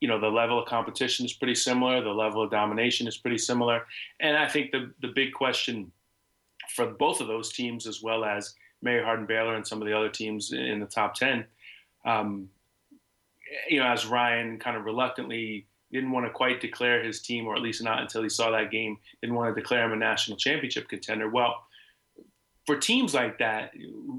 [0.00, 2.02] you know, the level of competition is pretty similar.
[2.02, 3.86] The level of domination is pretty similar,
[4.20, 5.90] and I think the the big question
[6.74, 8.54] for both of those teams, as well as
[8.86, 11.44] Mary Hardin Baylor and some of the other teams in the top 10.
[12.04, 12.48] Um,
[13.68, 17.56] you know, as Ryan kind of reluctantly didn't want to quite declare his team, or
[17.56, 20.36] at least not until he saw that game, didn't want to declare him a national
[20.36, 21.28] championship contender.
[21.28, 21.64] Well,
[22.64, 23.72] for teams like that,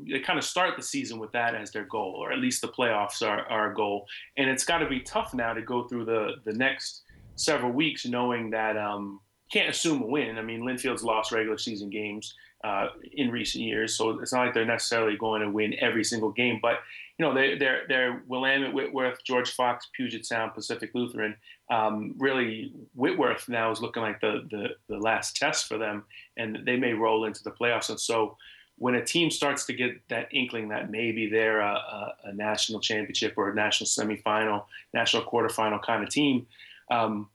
[0.09, 2.67] they kind of start the season with that as their goal, or at least the
[2.67, 4.05] playoffs are, are a goal.
[4.37, 7.03] And it's got to be tough now to go through the, the next
[7.35, 9.19] several weeks knowing that um,
[9.51, 10.37] can't assume a win.
[10.37, 14.53] I mean, Linfield's lost regular season games uh, in recent years, so it's not like
[14.53, 16.59] they're necessarily going to win every single game.
[16.61, 16.79] But
[17.17, 21.35] you know, they, they're they're Willamette, Whitworth, George Fox, Puget Sound, Pacific Lutheran.
[21.69, 26.03] Um, really, Whitworth now is looking like the, the the last test for them,
[26.37, 27.89] and they may roll into the playoffs.
[27.89, 28.37] And so,
[28.77, 32.79] when a team starts to get that inkling that maybe they're a, a, a national
[32.79, 36.47] championship or a national semifinal, national quarterfinal kind of team.
[36.89, 37.29] Um,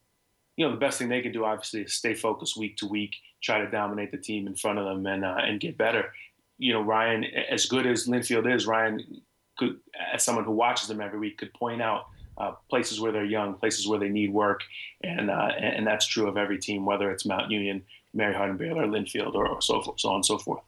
[0.57, 3.15] you know, the best thing they can do obviously is stay focused week to week,
[3.43, 6.13] try to dominate the team in front of them, and uh, and get better.
[6.59, 9.23] You know, Ryan, as good as Linfield is, Ryan
[9.59, 9.81] could,
[10.13, 12.07] as someone who watches them every week, could point out
[12.39, 14.61] uh, places where they're young, places where they need work,
[15.03, 18.87] and uh, and that's true of every team, whether it's Mount Union, Mary Hardin Baylor,
[18.87, 20.63] Linfield, or, or so so on and so forth.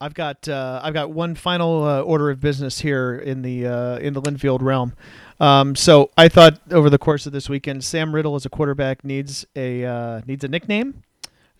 [0.00, 3.98] I've got uh, I've got one final uh, order of business here in the uh,
[3.98, 4.94] in the Linfield realm.
[5.40, 9.04] Um, so I thought over the course of this weekend, Sam Riddle as a quarterback
[9.04, 11.02] needs a uh, needs a nickname.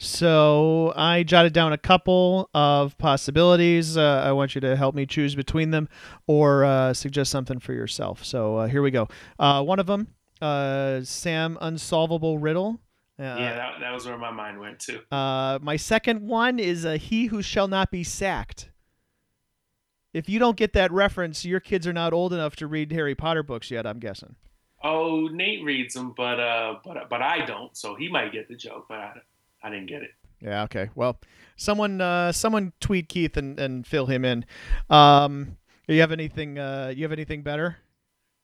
[0.01, 3.97] So I jotted down a couple of possibilities.
[3.97, 5.89] Uh, I want you to help me choose between them,
[6.29, 8.25] or uh, suggest something for yourself.
[8.25, 9.09] So here we go.
[9.39, 10.07] one of them,
[11.05, 12.79] Sam Unsolvable Riddle.
[13.19, 15.01] Uh, yeah, that, that was where my mind went too.
[15.11, 18.71] Uh, my second one is a "He Who Shall Not Be Sacked."
[20.13, 23.15] If you don't get that reference, your kids are not old enough to read Harry
[23.15, 23.87] Potter books yet.
[23.87, 24.37] I'm guessing.
[24.83, 28.55] Oh, Nate reads them, but uh, but but I don't, so he might get the
[28.55, 29.13] joke, but I,
[29.65, 30.11] I didn't get it.
[30.41, 30.63] Yeah.
[30.65, 30.89] Okay.
[30.95, 31.19] Well,
[31.57, 34.45] someone uh, someone tweet Keith and, and fill him in.
[34.89, 35.57] Um,
[35.89, 36.59] you have anything?
[36.59, 37.79] Uh, you have anything better?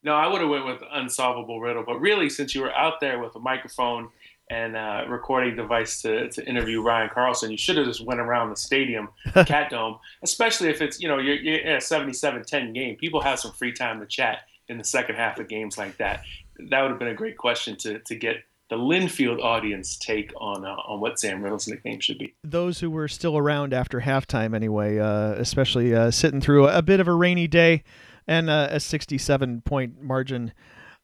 [0.02, 3.18] No, I would have went with unsolvable riddle, but really, since you were out there
[3.20, 4.10] with a microphone
[4.50, 8.50] and a recording device to, to interview Ryan Carlson, you should have just went around
[8.50, 9.08] the stadium,
[9.46, 12.96] Cat Dome, especially if it's you know you're, you're in a 77-10 game.
[12.96, 16.22] People have some free time to chat in the second half of games like that.
[16.70, 18.36] That would have been a great question to to get
[18.70, 22.34] the Linfield audience take on uh, on what Sam Riddle's nickname should be.
[22.44, 27.00] Those who were still around after halftime, anyway, uh, especially uh, sitting through a bit
[27.00, 27.82] of a rainy day
[28.26, 30.52] and uh, a 67 point margin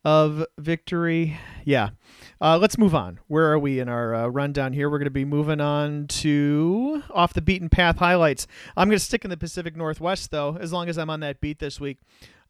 [0.04, 1.38] of victory.
[1.64, 1.90] Yeah.
[2.40, 3.20] Uh, let's move on.
[3.28, 4.88] Where are we in our uh, rundown here?
[4.90, 8.46] We're going to be moving on to off the beaten path highlights.
[8.76, 11.40] I'm going to stick in the Pacific Northwest, though, as long as I'm on that
[11.40, 11.98] beat this week.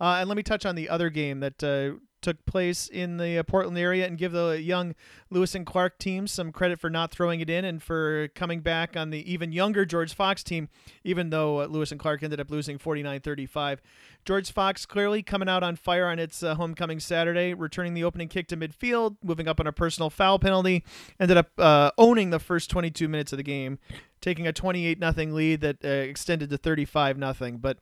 [0.00, 3.38] Uh, and let me touch on the other game that uh, took place in the
[3.38, 4.94] uh, Portland area and give the young
[5.30, 8.96] Lewis and Clark team some credit for not throwing it in and for coming back
[8.96, 10.68] on the even younger George Fox team,
[11.04, 13.80] even though uh, Lewis and Clark ended up losing 49 35.
[14.24, 18.28] George Fox clearly coming out on fire on its uh, homecoming Saturday, returning the opening
[18.28, 20.84] kick to midfield, moving up on a personal foul penalty,
[21.18, 23.78] ended up uh, owning the first 22 minutes of the game,
[24.20, 27.58] taking a 28 0 lead that uh, extended to 35 0.
[27.58, 27.78] But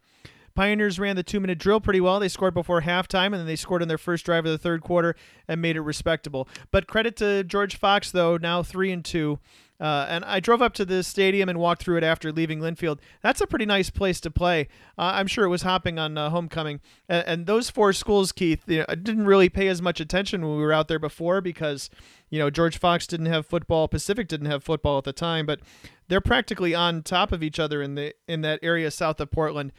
[0.59, 2.19] Pioneers ran the two minute drill pretty well.
[2.19, 4.81] They scored before halftime, and then they scored in their first drive of the third
[4.81, 5.15] quarter
[5.47, 6.49] and made it respectable.
[6.73, 9.39] But credit to George Fox, though, now three and two.
[9.81, 12.99] Uh, and I drove up to the stadium and walked through it after leaving Linfield.
[13.23, 14.67] That's a pretty nice place to play.
[14.99, 16.81] Uh, I'm sure it was hopping on uh, homecoming.
[17.09, 20.45] And, and, those four schools, Keith, you know, I didn't really pay as much attention
[20.45, 21.89] when we were out there before because,
[22.31, 25.61] you know, George Fox didn't have football, Pacific didn't have football at the time, but
[26.09, 29.71] they're practically on top of each other in the in that area south of Portland.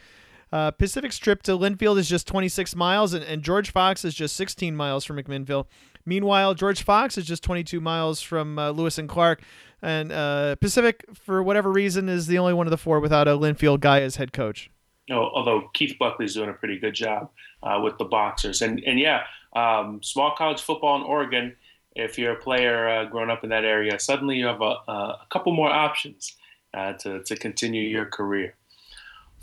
[0.52, 4.34] Uh, Pacific's trip to Linfield is just 26 miles, and, and George Fox is just
[4.36, 5.66] 16 miles from McMinnville.
[6.04, 9.42] Meanwhile, George Fox is just 22 miles from uh, Lewis and Clark,
[9.82, 13.32] and uh, Pacific, for whatever reason, is the only one of the four without a
[13.32, 14.70] Linfield guy as head coach.
[15.10, 17.30] Oh, although Keith Buckley's doing a pretty good job
[17.62, 19.22] uh, with the Boxers, and and yeah,
[19.54, 21.56] um, small college football in Oregon.
[21.96, 25.26] If you're a player uh, growing up in that area, suddenly you have a, a
[25.30, 26.36] couple more options
[26.74, 28.54] uh, to to continue your career.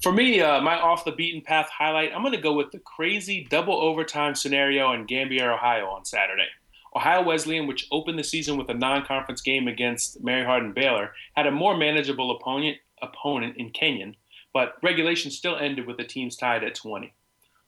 [0.03, 2.79] For me, uh, my off the beaten path highlight, I'm going to go with the
[2.79, 6.47] crazy double overtime scenario in Gambier, Ohio on Saturday.
[6.95, 11.47] Ohio Wesleyan, which opened the season with a non-conference game against Mary Hardin Baylor, had
[11.47, 14.15] a more manageable opponent opponent in Kenyon,
[14.53, 17.13] but regulation still ended with the teams tied at 20.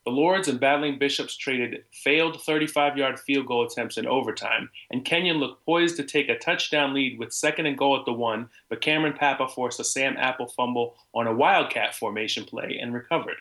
[0.05, 5.03] The Lords and Battling Bishops traded failed 35 yard field goal attempts in overtime, and
[5.03, 8.49] Kenyon looked poised to take a touchdown lead with second and goal at the one,
[8.69, 13.35] but Cameron Papa forced a Sam Apple fumble on a Wildcat formation play and recovered.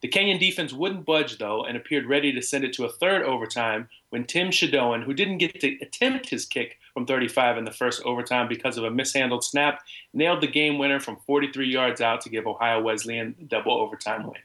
[0.00, 3.22] The Kenyon defense wouldn't budge, though, and appeared ready to send it to a third
[3.22, 7.70] overtime when Tim Shadoan, who didn't get to attempt his kick from 35 in the
[7.70, 12.22] first overtime because of a mishandled snap, nailed the game winner from 43 yards out
[12.22, 14.40] to give Ohio Wesleyan double overtime win.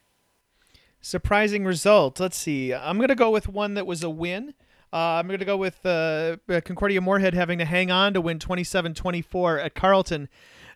[1.08, 2.20] Surprising result.
[2.20, 2.74] Let's see.
[2.74, 4.54] I'm going to go with one that was a win.
[4.92, 8.40] Uh, I'm going to go with uh, Concordia Moorhead having to hang on to win
[8.40, 10.28] 27-24 at Carleton.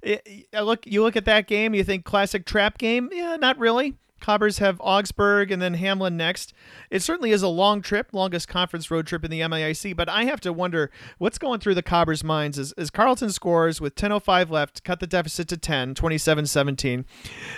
[0.01, 3.09] It, look, you look at that game, you think classic trap game?
[3.11, 3.95] Yeah, not really.
[4.21, 6.53] Cobbers have Augsburg and then Hamline next.
[6.89, 10.25] It certainly is a long trip, longest conference road trip in the MIAC, but I
[10.25, 14.49] have to wonder what's going through the Cobbers' minds as, as Carleton scores with 10.05
[14.49, 17.05] left, cut the deficit to 10, 27 17,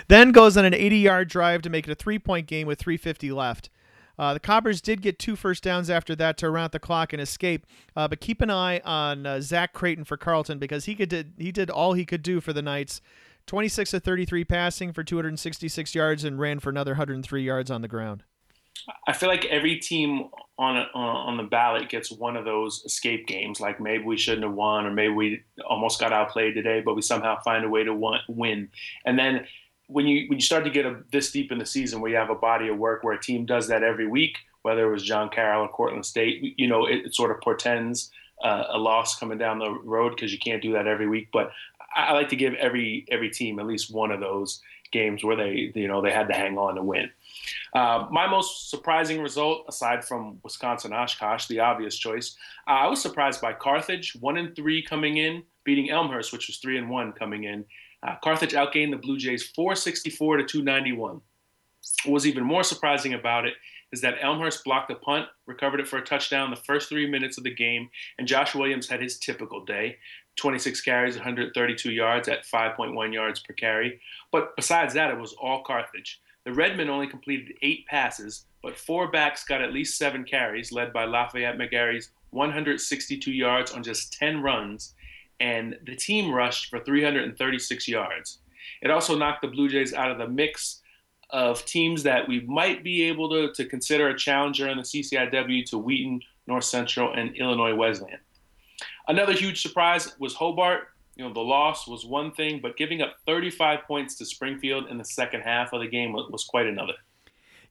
[0.08, 2.82] then goes on an 80 yard drive to make it a three point game with
[2.82, 3.70] 3.50 left.
[4.18, 7.20] Uh, the Cobbers did get two first downs after that to round the clock and
[7.20, 11.08] escape, uh, but keep an eye on uh, Zach Creighton for Carleton because he could
[11.08, 13.00] did he did all he could do for the Knights.
[13.46, 17.88] 26 to 33 passing for 266 yards and ran for another 103 yards on the
[17.88, 18.22] ground.
[19.06, 20.28] I feel like every team
[20.58, 23.60] on on the ballot gets one of those escape games.
[23.60, 27.02] Like maybe we shouldn't have won, or maybe we almost got outplayed today, but we
[27.02, 27.94] somehow find a way to
[28.28, 28.68] win.
[29.04, 29.46] And then
[29.86, 32.16] when you when you start to get a, this deep in the season, where you
[32.16, 35.02] have a body of work where a team does that every week, whether it was
[35.02, 38.10] John Carroll or Cortland State, you know, it, it sort of portends
[38.42, 41.28] uh, a loss coming down the road because you can't do that every week.
[41.32, 41.50] But
[41.94, 45.72] I like to give every every team at least one of those games where they
[45.74, 47.10] you know they had to hang on to win.
[47.72, 53.02] Uh, my most surprising result, aside from Wisconsin Oshkosh, the obvious choice, uh, I was
[53.02, 57.12] surprised by Carthage, one and three coming in, beating Elmhurst, which was three and one
[57.12, 57.64] coming in.
[58.02, 61.20] Uh, Carthage outgained the Blue Jays 464 to 291.
[62.04, 63.54] What was even more surprising about it
[63.92, 67.38] is that Elmhurst blocked a punt, recovered it for a touchdown the first three minutes
[67.38, 69.98] of the game, and Josh Williams had his typical day.
[70.36, 74.00] 26 carries, 132 yards at 5.1 yards per carry.
[74.32, 76.20] But besides that, it was all Carthage.
[76.44, 80.92] The Redmen only completed eight passes, but four backs got at least seven carries, led
[80.92, 84.94] by Lafayette McGarry's 162 yards on just 10 runs,
[85.40, 88.40] and the team rushed for 336 yards.
[88.82, 90.82] It also knocked the Blue Jays out of the mix
[91.30, 95.64] of teams that we might be able to, to consider a challenger in the CCIW
[95.66, 98.20] to Wheaton, North Central, and Illinois Wesleyan.
[99.08, 100.88] Another huge surprise was Hobart.
[101.16, 104.98] You know, the loss was one thing, but giving up 35 points to Springfield in
[104.98, 106.94] the second half of the game was, was quite another.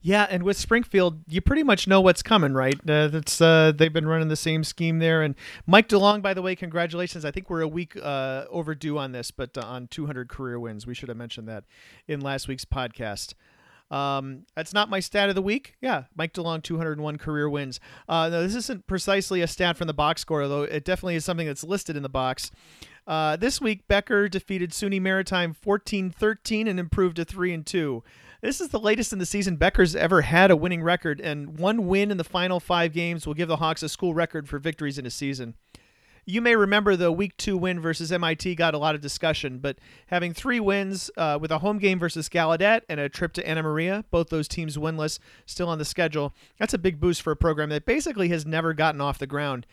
[0.06, 2.76] Yeah, and with Springfield, you pretty much know what's coming, right?
[2.88, 5.22] Uh, that's uh, they've been running the same scheme there.
[5.22, 5.34] And
[5.66, 7.24] Mike DeLong, by the way, congratulations.
[7.24, 10.86] I think we're a week uh, overdue on this, but uh, on 200 career wins,
[10.86, 11.64] we should have mentioned that
[12.06, 13.34] in last week's podcast.
[13.92, 15.76] Um, that's not my stat of the week.
[15.82, 17.80] Yeah, Mike DeLong, 201 career wins.
[18.10, 21.26] Uh, no, this isn't precisely a stat from the box score, though it definitely is
[21.26, 22.50] something that's listed in the box.
[23.06, 28.04] Uh, this week, Becker defeated SUNY Maritime 14-13 and improved to 3 and 2.
[28.42, 31.88] This is the latest in the season Becker's ever had a winning record, and one
[31.88, 34.98] win in the final five games will give the Hawks a school record for victories
[34.98, 35.56] in a season.
[36.26, 39.78] You may remember the week two win versus MIT got a lot of discussion, but
[40.08, 43.62] having three wins uh, with a home game versus Gallaudet and a trip to Anna
[43.62, 47.36] Maria, both those teams winless, still on the schedule, that's a big boost for a
[47.36, 49.68] program that basically has never gotten off the ground.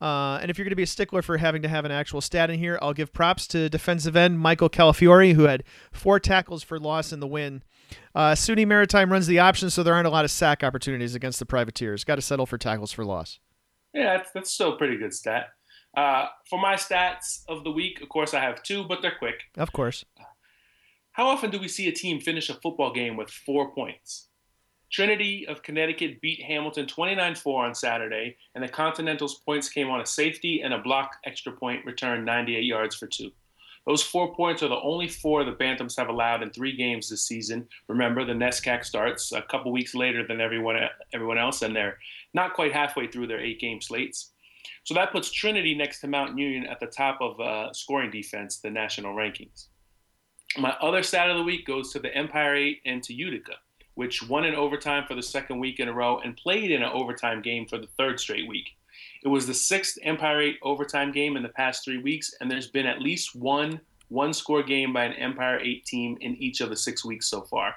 [0.00, 2.20] Uh, and if you're going to be a stickler for having to have an actual
[2.20, 6.64] stat in here, I'll give props to defensive end Michael Calafiore, who had four tackles
[6.64, 7.62] for loss in the win.
[8.12, 11.38] Uh, SUNY Maritime runs the option, so there aren't a lot of sack opportunities against
[11.38, 12.02] the Privateers.
[12.02, 13.38] Got to settle for tackles for loss.
[13.94, 15.50] Yeah, that's, that's still a pretty good stat.
[15.96, 19.42] Uh, for my stats of the week, of course, I have two, but they're quick.
[19.56, 20.04] Of course.
[21.12, 24.28] How often do we see a team finish a football game with four points?
[24.90, 30.00] Trinity of Connecticut beat Hamilton 29 4 on Saturday, and the Continental's points came on
[30.00, 33.30] a safety and a block extra point return 98 yards for two.
[33.86, 37.22] Those four points are the only four the Bantams have allowed in three games this
[37.22, 37.66] season.
[37.88, 40.76] Remember, the NESCAC starts a couple weeks later than everyone
[41.12, 41.98] everyone else, and they're
[42.34, 44.31] not quite halfway through their eight game slates.
[44.84, 48.58] So that puts Trinity next to Mount Union at the top of uh, scoring defense,
[48.58, 49.66] the national rankings.
[50.58, 53.54] My other stat of the week goes to the Empire 8 and to Utica
[53.94, 56.90] which won in overtime for the second week in a row and played in an
[56.92, 58.70] overtime game for the third straight week.
[59.22, 62.68] It was the sixth Empire 8 overtime game in the past three weeks, and there's
[62.68, 66.68] been at least one one score game by an Empire 8 team in each of
[66.68, 67.74] the six weeks so far.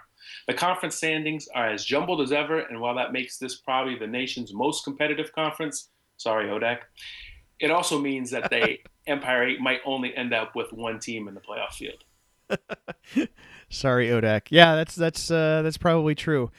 [0.47, 4.07] The conference standings are as jumbled as ever, and while that makes this probably the
[4.07, 6.79] nation's most competitive conference, sorry, ODAC,
[7.59, 11.35] it also means that they Empire 8 might only end up with one team in
[11.35, 12.03] the playoff field.
[13.69, 14.47] Sorry, ODAC.
[14.49, 16.51] Yeah, that's that's uh, that's probably true.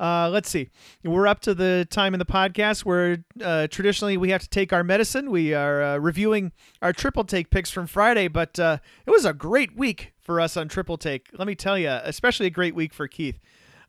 [0.00, 0.68] Uh, let's see.
[1.04, 4.72] We're up to the time in the podcast where uh, traditionally we have to take
[4.72, 5.30] our medicine.
[5.30, 6.50] We are uh, reviewing
[6.80, 10.56] our triple take picks from Friday, but uh, it was a great week for us
[10.56, 11.28] on triple take.
[11.38, 13.38] Let me tell you, especially a great week for Keith.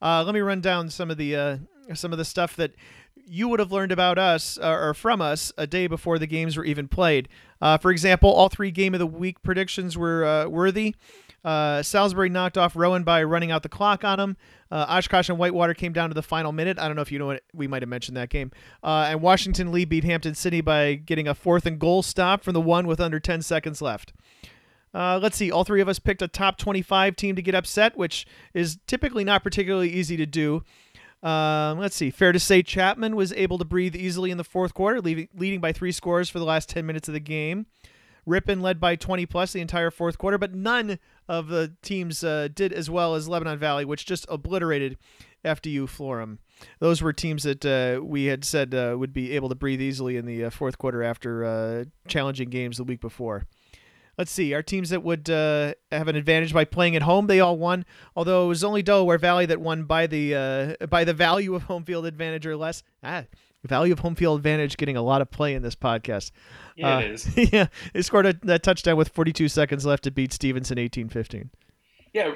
[0.02, 1.58] Uh, let me run down some of the uh,
[1.94, 2.74] some of the stuff that
[3.26, 6.66] you would have learned about us or from us a day before the games were
[6.66, 7.30] even played.
[7.82, 10.96] for example, all three game of the week predictions were worthy.
[11.44, 14.38] Uh, Salisbury knocked off Rowan by running out the clock on him.
[14.72, 16.80] Uh, Oshkosh and Whitewater came down to the final minute.
[16.80, 18.52] I don't know if you know what we might have mentioned that game.
[18.82, 22.54] Uh, and Washington Lee beat Hampden Sydney by getting a fourth and goal stop from
[22.54, 24.14] the one with under 10 seconds left.
[24.94, 25.52] Uh, let's see.
[25.52, 29.24] All three of us picked a top 25 team to get upset, which is typically
[29.24, 30.64] not particularly easy to do.
[31.24, 32.12] Um, let's see.
[32.12, 35.62] Fair to say, Chapman was able to breathe easily in the fourth quarter, leaving, leading
[35.62, 37.66] by three scores for the last 10 minutes of the game.
[38.26, 42.50] Ripon led by 20 plus the entire fourth quarter, but none of the teams uh,
[42.54, 44.98] did as well as Lebanon Valley, which just obliterated
[45.44, 46.38] FDU Florham.
[46.80, 50.16] Those were teams that uh, we had said uh, would be able to breathe easily
[50.16, 53.46] in the uh, fourth quarter after uh, challenging games the week before.
[54.18, 57.40] Let's see, our teams that would uh, have an advantage by playing at home, they
[57.40, 57.84] all won.
[58.16, 61.84] Although it was only Delaware Valley that won by the by the value of home
[61.84, 62.84] field advantage or less.
[63.04, 63.24] Ah,
[63.64, 66.32] value of home field advantage getting a lot of play in this podcast.
[66.76, 67.38] Yeah, uh, it is.
[67.54, 71.50] yeah, they scored a, that touchdown with 42 seconds left to beat Stevenson 18-15.
[72.14, 72.34] Yeah,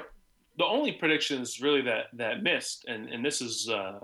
[0.56, 4.00] the only predictions really that that missed, and and this is uh,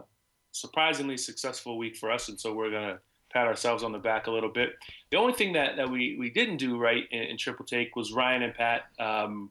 [0.52, 2.98] surprisingly successful week for us, and so we're gonna
[3.34, 4.70] pat ourselves on the back a little bit.
[5.10, 8.12] The only thing that, that we, we didn't do right in, in triple take was
[8.12, 9.50] Ryan and Pat um,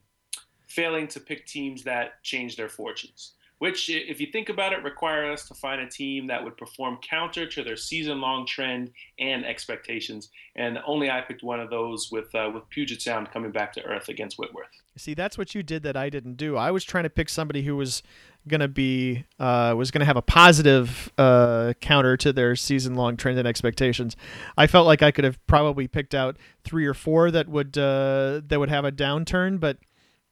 [0.67, 5.31] failing to pick teams that changed their fortunes which, if you think about it, require
[5.31, 10.31] us to find a team that would perform counter to their season-long trend and expectations.
[10.57, 13.84] And only I picked one of those with uh, with Puget Sound coming back to
[13.86, 14.67] earth against Whitworth.
[14.97, 16.57] See, that's what you did that I didn't do.
[16.57, 18.03] I was trying to pick somebody who was
[18.47, 23.17] going to be uh, was going to have a positive uh, counter to their season-long
[23.17, 24.15] trend and expectations.
[24.57, 28.41] I felt like I could have probably picked out three or four that would uh,
[28.47, 29.77] that would have a downturn, but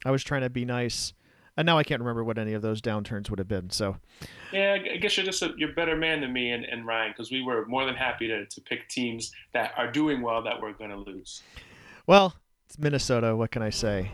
[0.05, 1.14] I was trying to be nice
[1.57, 3.70] and now I can't remember what any of those downturns would have been.
[3.70, 3.97] So,
[4.51, 7.12] yeah, I guess you're just a you're a better man than me and, and Ryan
[7.12, 10.62] because we were more than happy to, to pick teams that are doing well that
[10.62, 11.43] we're going to lose.
[12.07, 12.36] Well,
[12.66, 13.36] it's Minnesota.
[13.36, 14.12] What can I say?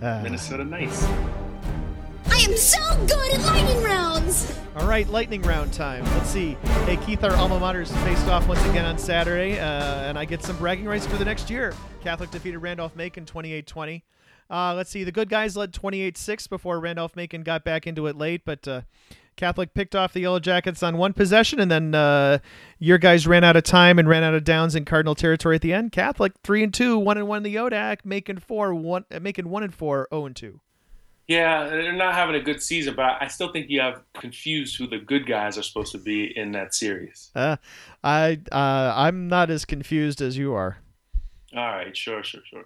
[0.00, 1.06] Uh, Minnesota, nice.
[2.32, 4.58] I am so good at lightning rounds!
[4.74, 6.02] All right, lightning round time.
[6.14, 6.56] Let's see.
[6.86, 10.42] Hey, Keith, our alma mater's faced off once again on Saturday, uh, and I get
[10.42, 11.74] some bragging rights for the next year.
[12.00, 14.02] Catholic defeated Randolph Macon 28 20.
[14.48, 15.04] Uh, let's see.
[15.04, 18.66] The good guys led 28 6 before Randolph Macon got back into it late, but
[18.66, 18.80] uh,
[19.36, 22.38] Catholic picked off the Yellow Jackets on one possession, and then uh,
[22.78, 25.60] your guys ran out of time and ran out of downs in Cardinal territory at
[25.60, 25.92] the end.
[25.92, 29.62] Catholic three and two, one and one in the ODAC, making four one, making one
[29.62, 30.60] and four, zero and two.
[31.28, 34.86] Yeah, they're not having a good season, but I still think you have confused who
[34.86, 37.30] the good guys are supposed to be in that series.
[37.34, 37.56] Uh,
[38.02, 40.78] I uh, I'm not as confused as you are.
[41.54, 42.64] All right, sure, sure, sure.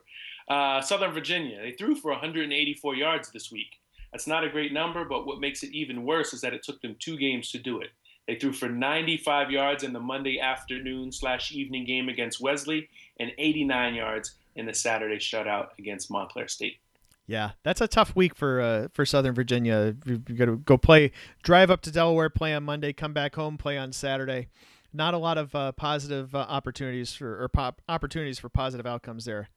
[0.48, 3.80] Uh, Southern Virginia, they threw for 184 yards this week.
[4.12, 6.80] That's not a great number, but what makes it even worse is that it took
[6.80, 7.90] them two games to do it.
[8.26, 12.88] They threw for 95 yards in the Monday afternoon slash evening game against Wesley
[13.20, 16.78] and 89 yards in the Saturday shutout against Montclair State.
[17.26, 19.96] Yeah, that's a tough week for uh, for Southern Virginia.
[20.04, 21.10] You got to go play,
[21.42, 24.48] drive up to Delaware, play on Monday, come back home, play on Saturday.
[24.92, 29.24] Not a lot of uh, positive uh, opportunities for or pop opportunities for positive outcomes
[29.24, 29.48] there.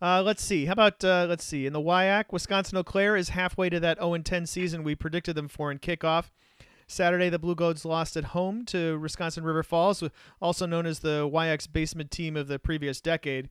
[0.00, 0.66] Uh, let's see.
[0.66, 3.98] How about uh, let's see in the WIAC, Wisconsin Eau Claire is halfway to that
[3.98, 6.30] 0 10 season we predicted them for in kickoff.
[6.86, 10.04] Saturday, the Blugolds lost at home to Wisconsin River Falls,
[10.40, 13.50] also known as the WIAC's basement team of the previous decade.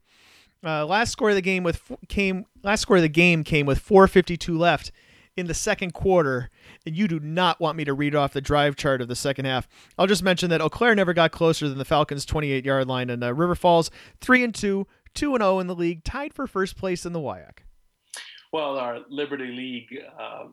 [0.64, 3.78] Uh, last score of the game with came last score of the game came with
[3.78, 4.90] 4:52 left
[5.36, 6.50] in the second quarter,
[6.86, 9.44] and you do not want me to read off the drive chart of the second
[9.44, 9.68] half.
[9.98, 13.22] I'll just mention that Eau Claire never got closer than the Falcons' 28-yard line, and
[13.22, 13.90] uh, River Falls
[14.20, 14.86] three and two
[15.16, 17.58] 2 and 0 in the league, tied for first place in the WIAC.
[18.52, 20.44] Well, our Liberty League uh,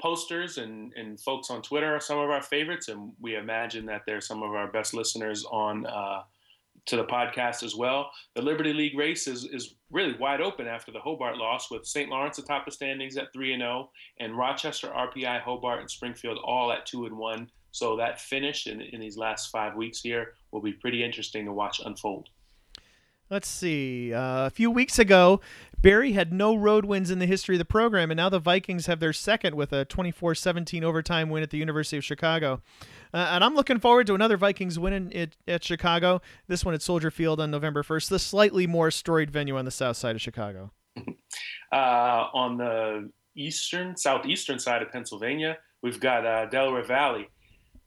[0.00, 4.02] posters and, and folks on Twitter are some of our favorites, and we imagine that
[4.06, 6.22] they're some of our best listeners on uh,
[6.86, 8.10] to the podcast as well.
[8.34, 12.10] The Liberty League race is, is really wide open after the Hobart loss, with St.
[12.10, 16.72] Lawrence atop the standings at 3 and 0, and Rochester, RPI, Hobart, and Springfield all
[16.72, 17.50] at 2 and 1.
[17.70, 21.52] So that finish in, in these last five weeks here will be pretty interesting to
[21.52, 22.28] watch unfold.
[23.30, 24.12] Let's see.
[24.12, 25.40] Uh, a few weeks ago,
[25.80, 28.84] Berry had no road wins in the history of the program, and now the Vikings
[28.86, 32.60] have their second with a 24 17 overtime win at the University of Chicago.
[33.14, 36.74] Uh, and I'm looking forward to another Vikings win in, at, at Chicago, this one
[36.74, 40.16] at Soldier Field on November 1st, the slightly more storied venue on the south side
[40.16, 40.72] of Chicago.
[41.72, 47.30] Uh, on the eastern, southeastern side of Pennsylvania, we've got uh, Delaware Valley.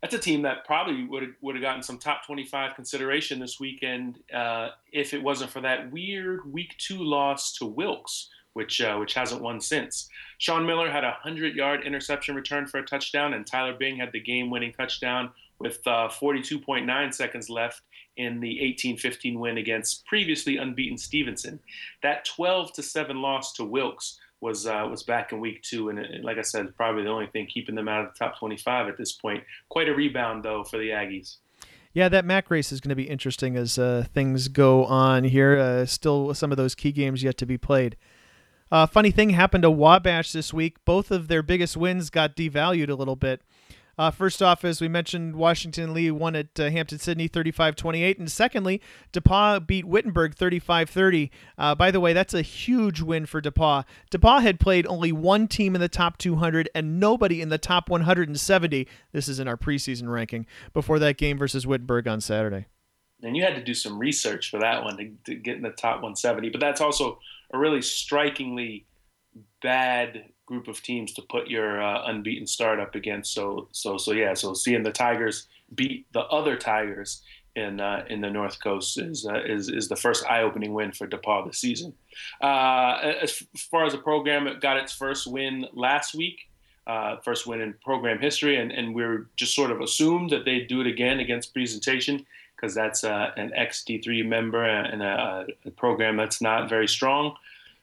[0.02, 3.60] That's a team that probably would have, would have gotten some top 25 consideration this
[3.60, 8.96] weekend uh, if it wasn't for that weird week two loss to Wilkes, which uh,
[8.98, 10.10] which hasn't won since.
[10.38, 14.12] Sean Miller had a 100 yard interception return for a touchdown, and Tyler Bing had
[14.12, 15.30] the game winning touchdown
[15.60, 17.82] with uh, 42.9 seconds left
[18.18, 21.60] in the 18-15 win against previously unbeaten Stevenson.
[22.02, 26.00] That 12 to 7 loss to Wilkes was uh, was back in week two, and
[26.00, 28.88] it, like I said, probably the only thing keeping them out of the top 25
[28.88, 29.44] at this point.
[29.70, 31.38] Quite a rebound though for the Aggies.
[31.94, 35.58] Yeah, that MAC race is going to be interesting as uh, things go on here.
[35.58, 37.96] Uh, still, some of those key games yet to be played.
[38.72, 40.84] Uh, funny thing happened to Wabash this week.
[40.86, 43.42] Both of their biggest wins got devalued a little bit.
[43.98, 48.20] Uh, first off, as we mentioned, Washington Lee won at uh, Hampden Sydney 35 28.
[48.20, 48.82] And secondly,
[49.14, 51.32] DePauw beat Wittenberg 35 30.
[51.58, 53.86] Uh, by the way, that's a huge win for DePauw.
[54.12, 57.90] DePauw had played only one team in the top 200 and nobody in the top
[57.90, 58.88] 170.
[59.14, 62.66] This is in our preseason ranking before that game versus Wittenberg on Saturday.
[63.24, 65.70] And you had to do some research for that one to, to get in the
[65.70, 66.50] top 170.
[66.50, 67.20] But that's also
[67.54, 68.86] a really strikingly
[69.62, 73.34] bad group of teams to put your uh, unbeaten start up against.
[73.34, 74.34] So so so yeah.
[74.34, 77.22] So seeing the Tigers beat the other Tigers
[77.56, 81.08] in uh, in the North Coast is uh, is is the first eye-opening win for
[81.08, 81.94] DePauw this season.
[82.42, 86.40] Uh, as far as the program, it got its first win last week.
[86.86, 90.46] Uh, first win in program history, and, and we are just sort of assumed that
[90.46, 92.24] they'd do it again against presentation
[92.56, 97.36] because that's uh, an XD3 member and a, a program that's not very strong.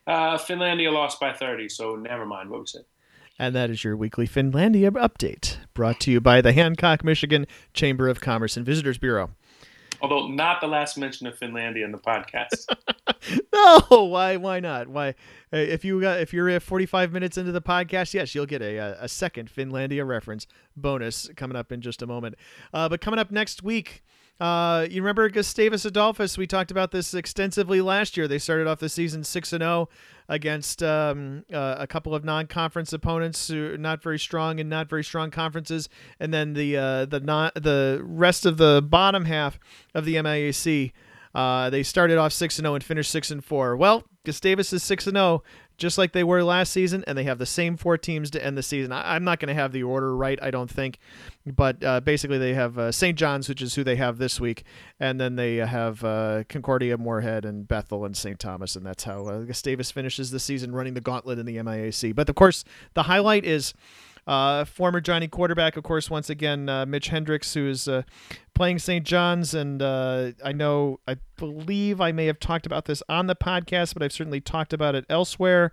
[0.07, 2.85] Uh, Finlandia lost by 30, so never mind what we said.
[3.39, 8.09] And that is your weekly Finlandia update, brought to you by the Hancock, Michigan Chamber
[8.09, 9.31] of Commerce and Visitors Bureau.
[10.01, 12.67] Although not the last mention of Finlandia in the podcast.
[13.53, 14.37] no, why?
[14.37, 14.89] Why not?
[14.89, 15.15] Why?
[15.53, 19.09] If you got, if you're 45 minutes into the podcast, yes, you'll get a a
[19.09, 22.35] second Finlandia reference bonus coming up in just a moment.
[22.75, 24.03] Uh, but coming up next week,
[24.41, 26.37] uh, you remember Gustavus Adolphus?
[26.37, 28.27] We talked about this extensively last year.
[28.27, 29.89] They started off the season six and zero oh
[30.29, 34.89] against um, uh, a couple of non-conference opponents who are not very strong and not
[34.89, 39.59] very strong conferences, and then the uh, the not the rest of the bottom half
[39.95, 40.93] of the MIAC.
[41.35, 43.77] Uh, they started off six and zero oh and finished six and four.
[43.77, 45.43] Well, Gustavus is six and zero,
[45.83, 48.57] just like they were last season, and they have the same four teams to end
[48.57, 48.93] the season.
[48.93, 50.99] I, am not going to have the order right, I don't think,
[51.45, 53.19] but uh, basically they have uh, St.
[53.19, 54.65] John's, which is who they have this week,
[55.01, 58.39] and then they have uh, Concordia, Moorhead, and Bethel and St.
[58.39, 62.15] Thomas, and that's how uh, Gustavus finishes the season running the gauntlet in the MIAC.
[62.15, 62.65] But of course,
[62.95, 63.75] the highlight is.
[64.27, 68.03] Uh, former Johnny quarterback, of course, once again, uh, Mitch Hendricks, who is uh,
[68.55, 69.05] playing St.
[69.05, 69.55] John's.
[69.55, 73.95] And uh, I know, I believe I may have talked about this on the podcast,
[73.95, 75.73] but I've certainly talked about it elsewhere.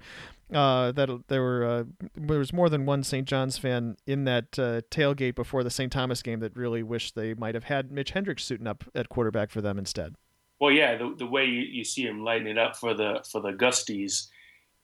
[0.51, 1.83] Uh, that there were uh,
[2.15, 3.27] there was more than one St.
[3.27, 5.91] John's fan in that tailgate before the St.
[5.91, 9.51] Thomas game that really wished they might have had Mitch Hendricks suiting up at quarterback
[9.51, 10.15] for them instead.
[10.59, 13.41] Well, yeah, the, the way you, you see him lighting it up for the for
[13.41, 14.27] the Gusties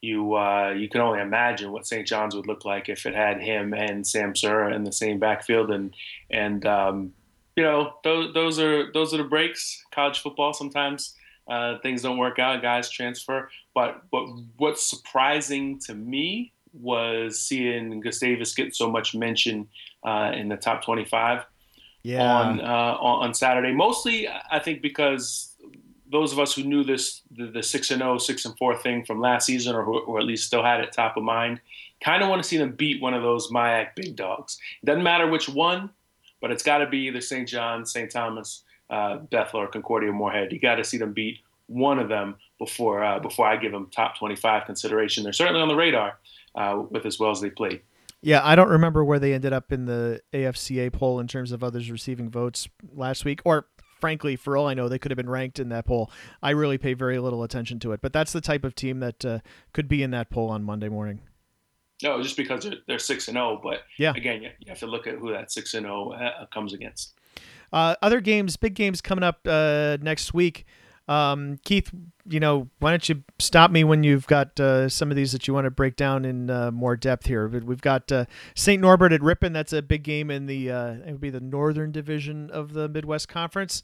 [0.06, 2.08] you uh, you can only imagine what St.
[2.08, 5.72] John's would look like if it had him and Sam Sura in the same backfield,
[5.72, 5.94] and
[6.30, 7.14] and um,
[7.56, 9.84] you know those those are those are the breaks.
[9.92, 11.16] College football sometimes
[11.48, 13.50] uh, things don't work out, guys transfer.
[13.74, 14.26] But but
[14.58, 19.68] what's surprising to me was seeing Gustavus get so much mention
[20.04, 21.46] uh, in the top 25
[22.04, 22.36] yeah.
[22.36, 23.74] on, uh, on on Saturday.
[23.74, 25.55] Mostly, I think because
[26.12, 29.20] those of us who knew this the, six and 0, 6 and four thing from
[29.20, 31.60] last season, or, or at least still had it top of mind,
[32.02, 34.60] kind of want to see them beat one of those MIAC big dogs.
[34.82, 35.90] It doesn't matter which one,
[36.42, 37.48] but it's got to be either St.
[37.48, 38.12] John, St.
[38.12, 40.52] Thomas, uh, Bethel, or Concordia Moorhead.
[40.52, 43.90] You got to see them beat one of them before uh, before I give them
[43.92, 45.24] top 25 consideration.
[45.24, 46.20] They're certainly on the radar
[46.54, 47.82] uh, with as well as they played.
[48.22, 51.64] Yeah, I don't remember where they ended up in the AFCA poll in terms of
[51.64, 53.68] others receiving votes last week, or
[54.00, 56.12] frankly, for all I know, they could have been ranked in that poll.
[56.42, 59.26] I really pay very little attention to it, but that's the type of team that
[59.26, 59.40] uh,
[59.74, 61.22] could be in that poll on Monday morning.
[62.04, 64.88] No, just because they're, they're six and zero, oh, but yeah, again, you, have to
[64.88, 67.14] look at who that six and zero uh, comes against.
[67.72, 70.66] Uh, other games, big games coming up uh, next week.
[71.08, 71.92] Um, Keith,
[72.28, 75.48] you know, why don't you stop me when you've got uh, some of these that
[75.48, 77.48] you want to break down in uh, more depth here?
[77.48, 78.26] But we've got uh,
[78.56, 78.82] St.
[78.82, 79.54] Norbert at Ripon.
[79.54, 82.90] That's a big game in the uh, it would be the Northern Division of the
[82.90, 83.84] Midwest Conference.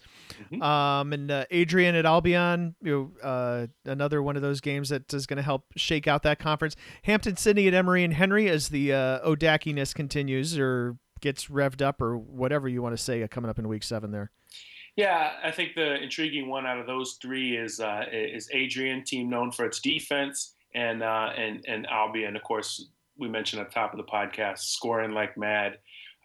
[0.51, 0.61] Mm-hmm.
[0.61, 5.13] Um, and uh, Adrian at Albion, you know, uh, another one of those games that
[5.13, 6.75] is going to help shake out that conference.
[7.03, 12.01] Hampden Sydney at Emory and Henry as the uh, Odakiness continues or gets revved up
[12.01, 14.31] or whatever you want to say coming up in week seven there.
[14.95, 19.29] Yeah, I think the intriguing one out of those three is uh, is Adrian, team
[19.29, 23.73] known for its defense, and uh, and and Albion, of course, we mentioned at the
[23.73, 25.77] top of the podcast, scoring like mad.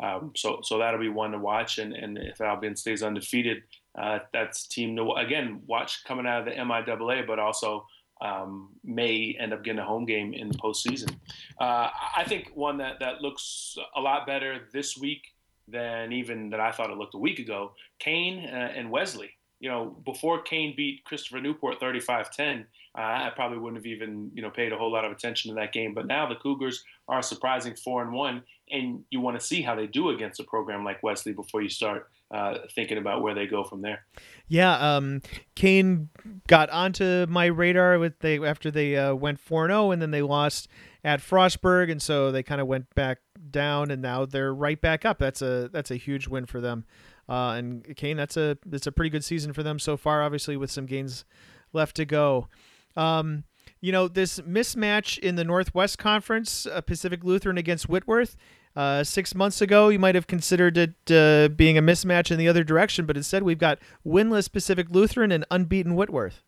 [0.03, 3.63] Um, so so that'll be one to watch, and and if Albion stays undefeated,
[3.97, 7.87] uh, that's team to again watch coming out of the MIAA, but also
[8.21, 11.15] um, may end up getting a home game in the postseason.
[11.61, 15.23] Uh, I think one that that looks a lot better this week
[15.69, 17.73] than even that I thought it looked a week ago.
[17.99, 19.31] Kean uh, and Wesley.
[19.59, 22.65] You know, before Kean beat Christopher Newport 35-10, uh,
[23.01, 25.73] I probably wouldn't have even you know paid a whole lot of attention to that
[25.73, 25.95] game.
[25.95, 29.75] But now the Cougars are surprising four and one, and you want to see how
[29.75, 33.47] they do against a program like Wesley before you start uh, thinking about where they
[33.47, 34.05] go from there.
[34.49, 35.23] Yeah, um,
[35.55, 36.11] Kean
[36.49, 40.11] got onto my radar with they after they uh, went four zero, oh, and then
[40.11, 40.69] they lost
[41.05, 43.19] at Frostburg, and so they kind of went back
[43.57, 45.19] down, and now they're right back up.
[45.19, 46.85] That's a that's a huge win for them.
[47.27, 50.23] Uh, and Kean, that's a that's a pretty good season for them so far.
[50.23, 51.25] Obviously, with some gains
[51.73, 52.49] left to go.
[52.97, 53.45] Um,
[53.81, 58.37] you know this mismatch in the Northwest Conference, uh, Pacific Lutheran against Whitworth.
[58.77, 62.47] Uh, six months ago, you might have considered it uh, being a mismatch in the
[62.47, 66.43] other direction, but instead we've got winless Pacific Lutheran and unbeaten Whitworth.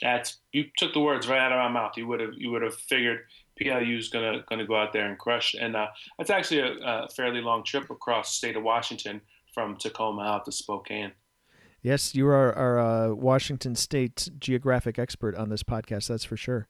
[0.00, 1.92] That's you took the words right out of my mouth.
[1.96, 3.20] You would have you would have figured
[3.58, 5.54] PLU is gonna gonna go out there and crush.
[5.58, 5.88] And uh,
[6.18, 9.20] it's actually a, a, fairly long trip across state of Washington
[9.52, 11.12] from Tacoma out to Spokane.
[11.82, 16.08] Yes, you are our uh, Washington State geographic expert on this podcast.
[16.08, 16.66] That's for sure.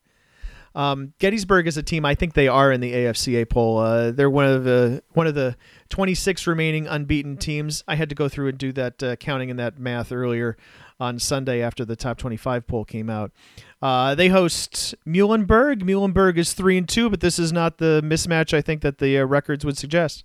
[0.75, 2.05] Um, Gettysburg is a team.
[2.05, 3.79] I think they are in the AFCA poll.
[3.79, 5.57] Uh, they're one of the one of the
[5.91, 7.85] 26 remaining unbeaten teams.
[7.87, 10.57] I had to go through and do that uh, counting and that math earlier
[10.99, 13.33] on Sunday after the top 25 poll came out.
[13.81, 15.83] Uh, they host Muhlenberg.
[15.83, 19.18] Muhlenberg is three and two, but this is not the mismatch I think that the
[19.18, 20.25] uh, records would suggest.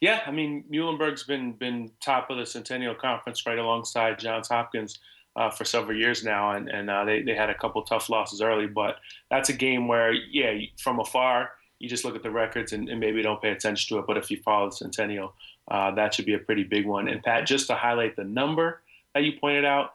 [0.00, 4.98] Yeah, I mean Muhlenberg's been been top of the Centennial Conference right alongside Johns Hopkins
[5.36, 8.40] uh, for several years now, and and uh, they they had a couple tough losses
[8.40, 8.96] early, but
[9.30, 11.50] that's a game where yeah, from afar
[11.82, 14.16] you just look at the records and, and maybe don't pay attention to it, but
[14.16, 15.34] if you follow the Centennial,
[15.68, 17.08] uh, that should be a pretty big one.
[17.08, 18.82] And Pat, just to highlight the number
[19.14, 19.94] that you pointed out,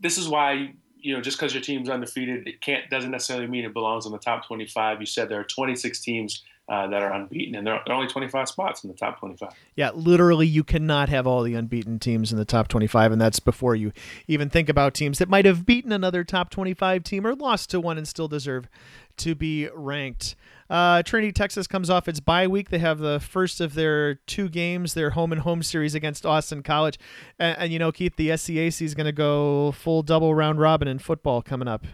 [0.00, 3.64] this is why you know just because your team's undefeated, it can't doesn't necessarily mean
[3.64, 5.00] it belongs in the top 25.
[5.00, 8.48] You said there are 26 teams uh, that are unbeaten, and there are only 25
[8.48, 9.50] spots in the top 25.
[9.74, 13.40] Yeah, literally, you cannot have all the unbeaten teams in the top 25, and that's
[13.40, 13.92] before you
[14.26, 17.80] even think about teams that might have beaten another top 25 team or lost to
[17.80, 18.68] one and still deserve
[19.16, 20.36] to be ranked.
[20.70, 22.68] Uh, Trinity, Texas comes off its bye week.
[22.68, 26.62] They have the first of their two games, their home and home series against Austin
[26.62, 26.98] College.
[27.38, 30.86] And, and you know, Keith, the SCAC is going to go full double round robin
[30.86, 31.86] in football coming up.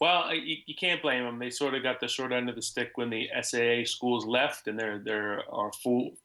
[0.00, 1.38] Well, you, you can't blame them.
[1.38, 4.66] They sort of got the short end of the stick when the SAA schools left,
[4.66, 5.70] and there there are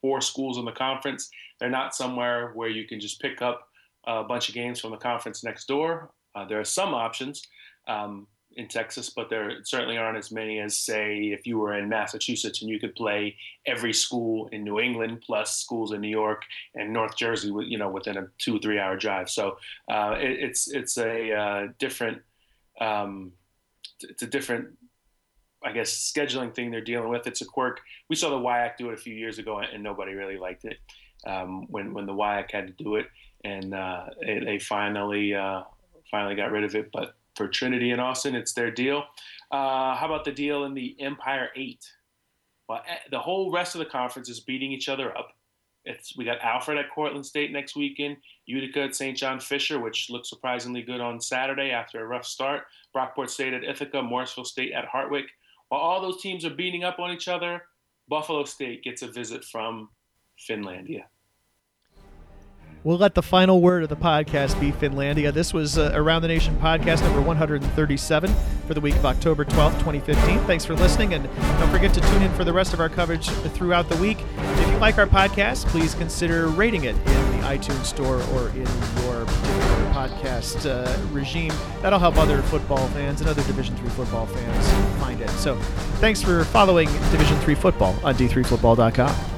[0.01, 1.29] four schools in the conference.
[1.59, 3.67] They're not somewhere where you can just pick up
[4.07, 6.11] a bunch of games from the conference next door.
[6.35, 7.47] Uh, there are some options
[7.87, 11.89] um, in Texas, but there certainly aren't as many as, say, if you were in
[11.89, 16.43] Massachusetts and you could play every school in New England plus schools in New York
[16.75, 19.29] and North Jersey, you know, within a two three hour drive.
[19.29, 19.57] So
[19.89, 22.21] uh, it, it's it's a uh, different.
[22.79, 23.33] Um,
[24.01, 24.69] it's a different
[25.65, 27.25] I guess scheduling thing they're dealing with.
[27.25, 27.81] It's a quirk.
[28.07, 30.77] We saw the WIAC do it a few years ago, and nobody really liked it
[31.25, 33.07] um, when when the WIAC had to do it,
[33.43, 35.63] and uh, they, they, finally uh,
[36.11, 36.89] finally got rid of it.
[36.93, 39.05] But for Trinity and Austin, it's their deal.
[39.51, 41.83] Uh, how about the deal in the Empire Eight?
[42.69, 45.29] Well, eh, the whole rest of the conference is beating each other up.
[45.85, 49.15] It's we got Alfred at Cortland State next weekend, Utica at St.
[49.15, 52.63] John Fisher, which looked surprisingly good on Saturday after a rough start.
[52.95, 55.25] Brockport State at Ithaca, Morrisville State at Hartwick.
[55.69, 57.63] While all those teams are beating up on each other,
[58.07, 59.89] Buffalo State gets a visit from
[60.49, 61.03] Finlandia.
[62.83, 65.33] We'll let the final word of the podcast be Finlandia.
[65.33, 68.31] This was uh, Around the Nation podcast number 137
[68.65, 70.39] for the week of October 12th, 2015.
[70.45, 71.23] Thanks for listening, and
[71.59, 74.19] don't forget to tune in for the rest of our coverage throughout the week.
[74.37, 78.65] If you like our podcast, please consider rating it in the iTunes Store or in
[79.03, 79.25] your
[79.93, 81.53] podcast uh, regime.
[81.81, 85.29] That'll help other football fans and other Division Three football fans find it.
[85.31, 85.55] So,
[85.99, 89.34] thanks for following Division Three football on D3Football.com.